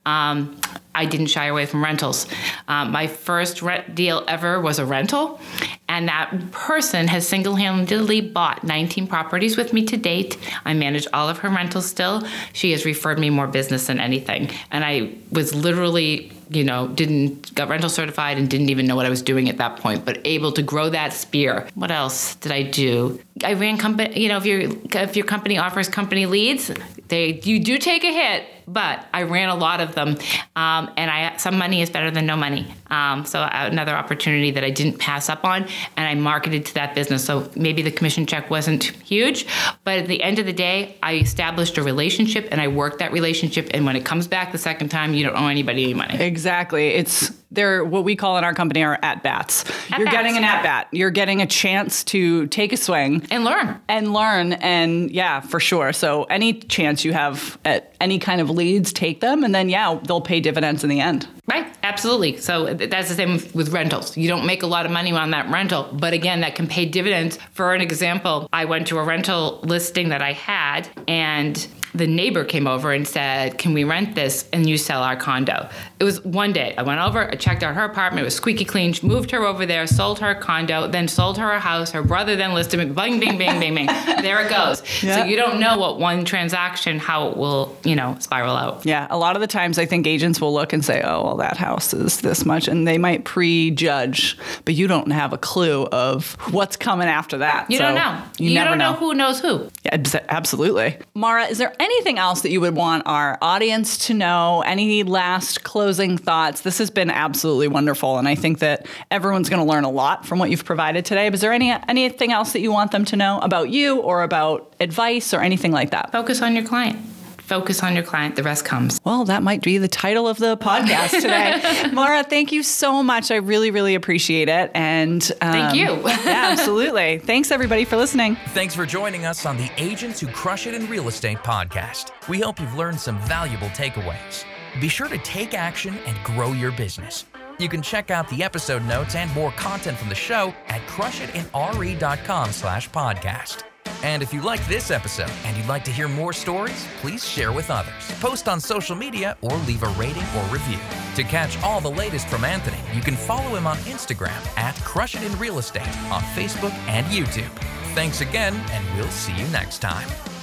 Um, 0.07 0.61
I 0.95 1.07
didn't 1.07 1.27
shy 1.27 1.47
away 1.47 1.67
from 1.67 1.83
rentals. 1.83 2.27
Um, 2.69 2.93
my 2.93 3.07
first 3.07 3.63
rent 3.63 3.95
deal 3.95 4.25
ever 4.29 4.61
was 4.61 4.79
a 4.79 4.87
rental, 4.87 5.41
and 5.89 6.09
that 6.09 6.51
person 6.51 7.09
has 7.09 7.27
single 7.27 7.57
handedly 7.57 8.21
bought 8.21 8.65
19 8.65 9.07
properties 9.07 9.57
with 9.57 9.73
me 9.73 9.85
to 9.87 9.97
date. 9.97 10.37
I 10.65 10.75
manage 10.75 11.07
all 11.13 11.29
of 11.29 11.39
her 11.39 11.49
rentals 11.49 11.87
still. 11.87 12.23
She 12.53 12.73
has 12.73 12.85
referred 12.85 13.19
me 13.19 13.31
more 13.31 13.47
business 13.47 13.87
than 13.87 14.01
anything. 14.01 14.51
And 14.71 14.85
I 14.85 15.15
was 15.31 15.55
literally 15.55 16.33
you 16.51 16.65
know, 16.65 16.89
didn't 16.89 17.55
got 17.55 17.69
rental 17.69 17.91
certified 17.91 18.39
and 18.39 18.49
didn't 18.49 18.71
even 18.71 18.87
know 18.87 18.97
what 18.97 19.07
I 19.07 19.11
was 19.11 19.23
doing 19.23 19.49
at 19.49 19.59
that 19.59 19.79
point, 19.79 20.05
but 20.05 20.21
able 20.25 20.53
to 20.53 20.63
grow 20.63 20.91
that 20.91 21.13
spear. 21.13 21.67
What 21.75 21.91
else 21.91 22.35
did 22.37 22.53
I 22.53 22.63
do? 22.63 23.21
I 23.43 23.55
ran 23.55 23.79
company. 23.79 24.21
You 24.21 24.29
know, 24.29 24.37
if 24.37 24.47
your 24.47 24.61
if 24.61 25.17
your 25.17 25.27
company 25.27 25.59
offers 25.59 25.89
company 25.89 26.27
leads, 26.27 26.71
they 27.09 27.41
you 27.45 27.61
do 27.61 27.79
take 27.79 28.05
a 28.05 28.13
hit, 28.13 28.45
but 28.67 29.07
I 29.13 29.23
ran 29.23 29.49
a 29.49 29.55
lot 29.55 29.81
of 29.81 29.95
them, 29.95 30.17
um, 30.57 30.91
and 30.97 31.11
I 31.11 31.37
some 31.37 31.59
money 31.59 31.83
is 31.83 31.91
better 31.91 32.11
than 32.11 32.27
no 32.27 32.37
money. 32.37 32.73
Um, 32.95 33.25
so 33.27 33.47
another 33.51 33.95
opportunity 33.95 34.51
that 34.53 34.65
I 34.65 34.71
didn't 34.71 34.99
pass 34.99 35.29
up 35.29 35.45
on, 35.45 35.67
and 35.97 36.07
I 36.09 36.15
marketed 36.15 36.65
to 36.67 36.75
that 36.75 36.95
business. 36.95 37.25
So 37.25 37.51
maybe 37.57 37.83
the 37.83 37.91
commission 37.91 38.25
check 38.27 38.51
wasn't 38.51 38.85
huge, 38.85 39.47
but 39.85 39.99
at 39.99 40.07
the 40.09 40.23
end 40.23 40.39
of 40.39 40.47
the 40.47 40.53
day, 40.53 40.97
I 41.03 41.15
established 41.17 41.77
a 41.79 41.83
relationship 41.83 42.49
and 42.51 42.61
I 42.61 42.69
worked 42.69 42.99
that 43.01 43.13
relationship. 43.13 43.69
And 43.75 43.85
when 43.87 43.97
it 43.97 44.05
comes 44.05 44.27
back 44.29 44.53
the 44.53 44.59
second 44.59 44.89
time, 44.91 45.15
you 45.15 45.25
don't 45.27 45.37
owe 45.37 45.49
anybody 45.49 45.85
any 45.85 45.95
money. 45.95 46.21
Exactly. 46.23 46.89
It's 46.89 47.33
they're 47.51 47.85
what 47.85 48.03
we 48.03 48.17
call 48.17 48.37
in 48.37 48.43
our 48.43 48.53
company 48.55 48.83
are 48.83 48.99
at 49.03 49.23
bats. 49.23 49.65
At 49.91 49.99
You're 49.99 50.07
bats, 50.07 50.17
getting 50.17 50.37
an 50.37 50.43
at 50.45 50.63
bat. 50.65 50.89
You're 50.91 51.11
getting 51.13 51.41
a 51.41 51.47
chance 51.47 52.03
to 52.05 52.47
take 52.49 52.73
a 52.73 52.77
swing 52.77 53.25
And 53.31 53.45
learn. 53.45 53.81
and 53.89 54.13
learn 54.13 54.55
and 54.55 55.11
yeah 55.11 55.41
for 55.41 55.61
sure 55.61 55.93
so 55.93 56.25
any 56.25 56.55
chance 56.55 57.05
you 57.05 57.13
have 57.13 57.57
at 57.65 57.95
any 58.01 58.19
kind 58.19 58.41
of 58.41 58.51
leads 58.51 58.93
take 58.93 59.21
them 59.21 59.45
and 59.45 59.55
then 59.55 59.69
yeah 59.69 60.01
they'll 60.05 60.21
pay 60.21 60.41
dividends 60.41 60.83
in 60.83 60.91
the 60.91 61.01
end 61.01 61.29
Right, 61.47 61.67
absolutely. 61.83 62.39
So 62.39 62.65
that's 62.91 63.09
the 63.09 63.15
same 63.15 63.41
with 63.55 63.71
rentals. 63.71 64.17
You 64.17 64.29
don't 64.29 64.47
make 64.47 64.63
a 64.63 64.67
lot 64.67 64.87
of 64.87 64.93
money 64.93 65.13
on 65.13 65.31
that 65.31 65.51
rental, 65.51 65.89
but 65.93 66.13
again, 66.13 66.41
that 66.41 66.55
can 66.55 66.67
pay 66.67 66.87
dividends. 66.87 67.39
For 67.53 67.75
an 67.75 67.81
example, 67.81 68.49
I 68.53 68.65
went 68.65 68.87
to 68.89 68.99
a 68.99 69.05
rental 69.05 69.61
listing 69.63 70.11
that 70.11 70.23
I 70.23 70.33
had, 70.33 70.89
and 71.09 71.67
the 71.95 72.07
neighbor 72.07 72.45
came 72.45 72.67
over 72.67 72.93
and 72.93 73.07
said, 73.07 73.57
Can 73.59 73.73
we 73.73 73.85
rent 73.85 74.15
this 74.15 74.49
and 74.53 74.69
you 74.69 74.77
sell 74.77 75.03
our 75.03 75.17
condo? 75.17 75.69
It 76.01 76.05
was 76.05 76.23
one 76.25 76.53
day. 76.53 76.75
I 76.77 76.83
went 76.83 77.01
over, 77.01 77.31
I 77.31 77.35
checked 77.37 77.63
out 77.63 77.75
her 77.77 77.85
apartment, 77.85 78.23
it 78.23 78.25
was 78.25 78.35
squeaky 78.35 78.65
clean, 78.65 78.95
moved 79.03 79.31
her 79.31 79.45
over 79.45 79.65
there, 79.65 79.87
sold 79.87 80.19
her 80.19 80.35
condo, 80.35 80.87
then 80.89 81.07
sold 81.09 81.39
her 81.39 81.51
a 81.53 81.61
house. 81.61 81.93
Her 81.93 82.03
brother 82.03 82.37
then 82.37 82.53
listed 82.53 82.81
it, 82.81 82.95
bing, 82.95 83.21
bing, 83.21 83.39
bing, 83.39 83.61
bing, 83.61 83.75
bing. 83.75 83.87
There 84.25 84.41
it 84.45 84.49
goes. 84.51 84.83
Yeah. 85.03 85.19
So 85.19 85.25
you 85.25 85.37
don't 85.37 85.61
know 85.61 85.79
what 85.79 85.99
one 86.01 86.25
transaction, 86.25 86.99
how 86.99 87.29
it 87.29 87.37
will, 87.37 87.77
you 87.85 87.95
know, 87.95 88.17
spiral 88.21 88.57
out. 88.57 88.85
yeah 88.87 89.07
a 89.11 89.17
lot 89.19 89.37
of 89.37 89.41
the 89.41 89.47
times 89.47 89.79
i 89.79 89.87
think 89.87 90.07
agents 90.07 90.41
will 90.41 90.53
look 90.53 90.73
and 90.73 90.85
say 90.85 91.01
oh 91.03 91.23
well 91.25 91.37
that 91.37 91.57
house 91.57 91.93
is 91.95 92.21
this 92.23 92.45
much 92.45 92.67
and 92.69 92.87
they 92.89 92.99
might 92.99 93.25
prejudge 93.25 94.37
but 94.65 94.75
you 94.75 94.87
don't 94.87 95.11
have 95.11 95.33
a 95.33 95.39
clue 95.39 95.85
of 95.87 96.33
what's 96.53 96.77
coming 96.77 97.09
after 97.09 97.39
that 97.39 97.71
You 97.71 97.79
So 97.79 97.85
don't 97.85 97.95
know. 97.95 98.23
you, 98.39 98.49
You, 98.51 98.55
never 98.55 98.71
don't 98.71 98.79
know. 98.79 98.93
who 98.95 99.15
knows 99.15 99.41
who. 99.41 99.69
Yeah, 99.85 99.97
absolutely. 100.29 100.99
Mara, 101.15 101.45
is 101.47 101.59
there 101.59 101.73
anything 101.85 102.19
else 102.19 102.41
that 102.43 102.51
you 102.51 102.61
would 102.61 102.75
want 102.75 103.05
our 103.07 103.39
audience 103.41 104.07
to 104.07 104.15
know? 104.15 104.63
Any 104.67 105.03
last 105.03 105.63
closing 105.63 106.19
thoughts? 106.19 106.63
This 106.63 106.79
has 106.79 106.91
been 106.91 107.11
absolutely 107.11 107.69
wonderful, 107.69 108.19
and 108.19 108.27
I 108.27 108.35
think 108.35 108.59
that 108.61 108.87
everyone's 109.11 109.49
going 109.49 109.65
to 109.65 109.71
learn 109.71 109.85
a 109.85 109.91
lot 109.91 110.27
from 110.27 110.39
what 110.39 110.51
you've 110.51 110.65
provided 110.65 111.05
today. 111.05 111.29
But 111.29 111.35
is 111.35 111.41
there 111.43 111.53
any 111.53 111.71
anything 111.89 112.33
else 112.33 112.53
that 112.55 112.61
you 112.61 112.73
want 112.73 112.91
them 112.91 113.05
to 113.07 113.17
know 113.17 113.39
about 113.41 113.71
you 113.71 113.99
or 113.99 114.23
about 114.23 114.75
advice 114.81 115.33
or 115.35 115.41
anything 115.41 115.73
like 115.73 115.91
that? 115.91 116.11
Focus 116.11 116.43
on 116.43 116.55
your 116.55 116.65
client. 116.65 117.14
Focus 117.45 117.83
on 117.83 117.95
your 117.95 118.05
client. 118.05 118.37
The 118.37 118.43
rest 118.43 118.65
comes. 118.65 118.99
Well, 119.05 119.27
that 119.27 119.43
might 119.43 119.63
be 119.63 119.77
the 119.77 119.89
title 119.89 120.27
of 120.27 120.39
the 120.39 120.57
podcast 120.57 121.11
today. 121.11 121.91
Mara, 121.93 122.25
thank 122.25 122.53
you 122.53 122.63
so 122.63 123.03
much. 123.03 123.31
I 123.31 123.37
really, 123.37 123.71
really 123.71 123.95
appreciate 123.95 124.49
it. 124.49 124.71
And 124.75 125.23
um, 125.43 125.53
Thank 125.53 125.75
you. 125.77 126.09
yeah, 126.09 126.49
absolutely. 126.53 127.19
Thanks 127.19 127.51
everybody 127.51 127.85
for 127.85 127.97
listening. 127.97 128.37
Thanks 128.49 128.75
for 128.75 128.87
joining 128.87 129.27
us 129.27 129.45
on 129.45 129.59
the 129.59 129.71
Agents 129.77 130.21
Who 130.21 130.27
Crush 130.29 130.67
It 130.67 130.75
in 130.75 130.89
Real 130.89 131.07
Estate 131.09 131.39
podcast. 131.39 132.13
We 132.29 132.41
hope 132.41 132.59
you've 132.59 132.75
learned 132.75 132.99
some 132.99 133.19
valuable 133.21 133.69
takeaways. 133.69 134.45
Be 134.81 134.89
sure 134.89 135.09
to 135.09 135.19
take 135.19 135.53
action 135.53 135.99
and 136.07 136.17
grow 136.25 136.53
your 136.53 136.73
business. 136.73 137.27
You 137.59 137.69
can 137.69 137.83
check 137.83 138.11
out 138.11 138.29
the 138.31 138.43
episode 138.43 138.85
notes 138.85 139.15
and 139.15 139.33
more 139.35 139.53
content 139.53 139.99
from 139.99 140.09
the 140.09 140.15
show 140.15 140.55
at 140.69 140.81
crushitinre.com 140.89 142.53
slash 142.53 142.91
podcast. 142.91 143.65
And 144.05 144.23
if 144.23 144.35
you 144.35 144.43
like 144.43 144.65
this 144.69 144.91
episode 144.91 145.33
and 145.47 145.57
you'd 145.57 145.67
like 145.67 145.83
to 145.85 145.91
hear 145.91 146.09
more 146.09 146.35
stories, 146.35 146.87
please 147.01 147.27
share 147.27 147.53
with 147.53 147.71
others. 147.71 148.13
Post 148.21 148.49
on 148.49 148.61
social 148.61 148.95
media 148.95 149.35
or 149.41 149.57
leave 149.67 149.83
a 149.83 149.89
rating 149.89 150.23
or 150.37 150.43
review. 150.53 150.79
To 151.17 151.23
catch 151.23 151.61
all 151.63 151.81
the 151.81 151.91
latest 151.91 152.29
from 152.29 152.45
Anthony, 152.45 152.77
you 152.95 153.01
can 153.01 153.17
follow 153.17 153.57
him 153.57 153.67
on 153.67 153.79
Instagram 153.79 154.59
at 154.59 154.75
Crush 154.85 155.15
It 155.15 155.23
in 155.23 155.37
Real 155.39 155.59
Estate 155.59 155.89
on 156.13 156.21
Facebook 156.37 156.73
and 156.87 157.07
YouTube. 157.07 157.49
Thanks 157.95 158.21
again, 158.21 158.55
and 158.73 158.99
we'll 158.99 159.09
see 159.09 159.35
you 159.37 159.49
next 159.49 159.79
time. 159.79 160.34